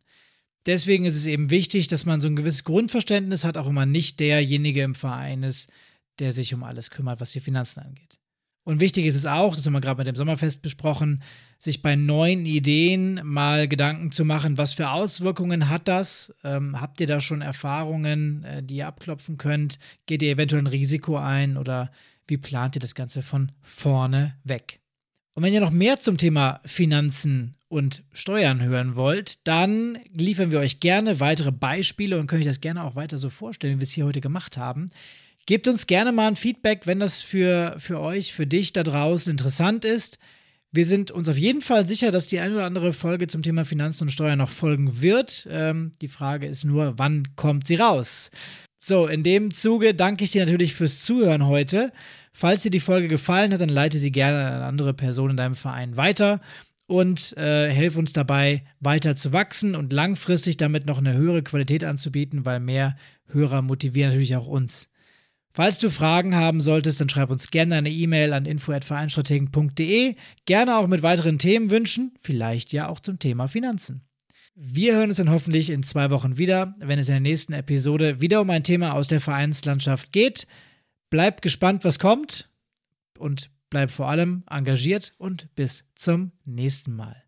Deswegen 0.65 1.05
ist 1.05 1.15
es 1.15 1.27
eben 1.27 1.51
wichtig, 1.51 1.87
dass 1.87 2.05
man 2.05 2.19
so 2.19 2.27
ein 2.27 2.35
gewisses 2.35 2.63
Grundverständnis 2.63 3.43
hat, 3.43 3.57
auch 3.57 3.67
wenn 3.67 3.75
man 3.75 3.91
nicht 3.91 4.19
derjenige 4.19 4.81
im 4.81 4.95
Verein 4.95 5.43
ist, 5.43 5.71
der 6.17 6.33
sich 6.33 6.53
um 6.55 6.63
alles 6.63 6.89
kümmert, 6.89 7.21
was 7.21 7.31
die 7.33 7.39
Finanzen 7.39 7.81
angeht. 7.81 8.19
Und 8.65 8.81
wichtig 8.81 9.05
ist 9.05 9.15
es 9.15 9.27
auch, 9.27 9.55
das 9.55 9.65
haben 9.65 9.73
wir 9.73 9.79
gerade 9.79 9.99
mit 9.99 10.07
dem 10.07 10.15
Sommerfest 10.15 10.63
besprochen, 10.63 11.21
sich 11.59 11.83
bei 11.83 11.95
neuen 11.95 12.47
Ideen 12.47 13.21
mal 13.23 13.67
Gedanken 13.67 14.11
zu 14.11 14.25
machen, 14.25 14.57
was 14.57 14.73
für 14.73 14.89
Auswirkungen 14.89 15.69
hat 15.69 15.87
das? 15.87 16.33
Ähm, 16.43 16.81
habt 16.81 16.99
ihr 16.99 17.05
da 17.05 17.21
schon 17.21 17.41
Erfahrungen, 17.41 18.43
äh, 18.43 18.63
die 18.63 18.77
ihr 18.77 18.87
abklopfen 18.87 19.37
könnt? 19.37 19.77
Geht 20.07 20.23
ihr 20.23 20.31
eventuell 20.31 20.63
ein 20.63 20.67
Risiko 20.67 21.15
ein 21.17 21.57
oder 21.57 21.91
wie 22.27 22.37
plant 22.37 22.75
ihr 22.75 22.81
das 22.81 22.95
Ganze 22.95 23.21
von 23.21 23.51
vorne 23.61 24.35
weg? 24.43 24.79
Und 25.35 25.43
wenn 25.43 25.53
ihr 25.53 25.61
noch 25.61 25.71
mehr 25.71 25.99
zum 25.99 26.17
Thema 26.17 26.59
Finanzen 26.65 27.55
und 27.67 28.03
Steuern 28.13 28.63
hören 28.63 28.95
wollt, 28.95 29.47
dann 29.47 29.99
liefern 30.11 30.51
wir 30.51 30.59
euch 30.59 30.79
gerne 30.79 31.19
weitere 31.19 31.51
Beispiele 31.51 32.17
und 32.17 32.25
könnt 32.25 32.41
euch 32.41 32.47
das 32.47 32.61
gerne 32.61 32.83
auch 32.83 32.95
weiter 32.95 33.19
so 33.19 33.29
vorstellen, 33.29 33.75
wie 33.75 33.81
wir 33.81 33.83
es 33.83 33.91
hier 33.91 34.05
heute 34.05 34.21
gemacht 34.21 34.57
haben. 34.57 34.89
Gebt 35.47 35.67
uns 35.67 35.85
gerne 35.85 36.11
mal 36.11 36.27
ein 36.27 36.35
Feedback, 36.35 36.87
wenn 36.87 36.99
das 36.99 37.21
für, 37.21 37.75
für 37.77 37.99
euch, 37.99 38.33
für 38.33 38.47
dich 38.47 38.73
da 38.73 38.81
draußen 38.81 39.29
interessant 39.29 39.85
ist. 39.85 40.17
Wir 40.71 40.85
sind 40.85 41.11
uns 41.11 41.29
auf 41.29 41.37
jeden 41.37 41.61
Fall 41.61 41.87
sicher, 41.87 42.11
dass 42.11 42.25
die 42.25 42.39
eine 42.39 42.55
oder 42.55 42.65
andere 42.65 42.93
Folge 42.93 43.27
zum 43.27 43.43
Thema 43.43 43.63
Finanzen 43.63 44.05
und 44.05 44.09
Steuern 44.09 44.39
noch 44.39 44.49
folgen 44.49 45.01
wird. 45.01 45.47
Ähm, 45.51 45.91
die 46.01 46.07
Frage 46.07 46.47
ist 46.47 46.63
nur, 46.63 46.97
wann 46.97 47.35
kommt 47.35 47.67
sie 47.67 47.75
raus? 47.75 48.31
So, 48.79 49.05
in 49.05 49.21
dem 49.21 49.53
Zuge 49.53 49.93
danke 49.93 50.23
ich 50.23 50.31
dir 50.31 50.41
natürlich 50.41 50.73
fürs 50.73 51.03
Zuhören 51.03 51.45
heute. 51.45 51.93
Falls 52.33 52.63
dir 52.63 52.71
die 52.71 52.79
Folge 52.79 53.07
gefallen 53.07 53.53
hat, 53.53 53.61
dann 53.61 53.69
leite 53.69 53.99
sie 53.99 54.11
gerne 54.11 54.47
an 54.47 54.61
andere 54.63 54.93
Personen 54.95 55.31
in 55.31 55.37
deinem 55.37 55.55
Verein 55.55 55.95
weiter 55.95 56.41
und 56.87 57.37
äh, 57.37 57.69
helf 57.69 57.97
uns 57.97 58.13
dabei, 58.13 58.63
weiter 58.79 59.15
zu 59.15 59.31
wachsen 59.31 59.75
und 59.75 59.93
langfristig 59.93 60.57
damit 60.57 60.87
noch 60.87 60.97
eine 60.97 61.13
höhere 61.13 61.43
Qualität 61.43 61.83
anzubieten, 61.83 62.45
weil 62.45 62.59
mehr 62.59 62.97
Hörer 63.27 63.61
motivieren 63.61 64.09
natürlich 64.09 64.35
auch 64.35 64.47
uns. 64.47 64.89
Falls 65.55 65.77
du 65.77 65.89
Fragen 65.89 66.35
haben 66.35 66.59
solltest, 66.59 66.99
dann 66.99 67.07
schreib 67.07 67.29
uns 67.29 67.49
gerne 67.49 67.75
eine 67.75 67.89
E-Mail 67.89 68.33
an 68.33 68.45
info@vereinstrategen.de, 68.45 70.15
gerne 70.45 70.77
auch 70.77 70.87
mit 70.87 71.01
weiteren 71.01 71.39
Themenwünschen, 71.39 72.11
vielleicht 72.17 72.73
ja 72.73 72.89
auch 72.89 72.99
zum 72.99 73.19
Thema 73.19 73.47
Finanzen. 73.47 74.01
Wir 74.53 74.95
hören 74.95 75.07
uns 75.07 75.17
dann 75.17 75.31
hoffentlich 75.31 75.69
in 75.69 75.81
zwei 75.81 76.11
Wochen 76.11 76.37
wieder, 76.37 76.75
wenn 76.79 76.99
es 76.99 77.07
in 77.07 77.13
der 77.13 77.21
nächsten 77.21 77.53
Episode 77.53 78.19
wieder 78.19 78.41
um 78.41 78.49
ein 78.49 78.65
Thema 78.65 78.95
aus 78.95 79.07
der 79.07 79.21
Vereinslandschaft 79.21 80.11
geht. 80.11 80.45
Bleib 81.09 81.41
gespannt, 81.41 81.85
was 81.85 81.99
kommt 81.99 82.49
und 83.17 83.49
bleib 83.69 83.91
vor 83.91 84.09
allem 84.09 84.43
engagiert 84.49 85.13
und 85.19 85.47
bis 85.55 85.85
zum 85.95 86.33
nächsten 86.43 86.93
Mal. 86.93 87.24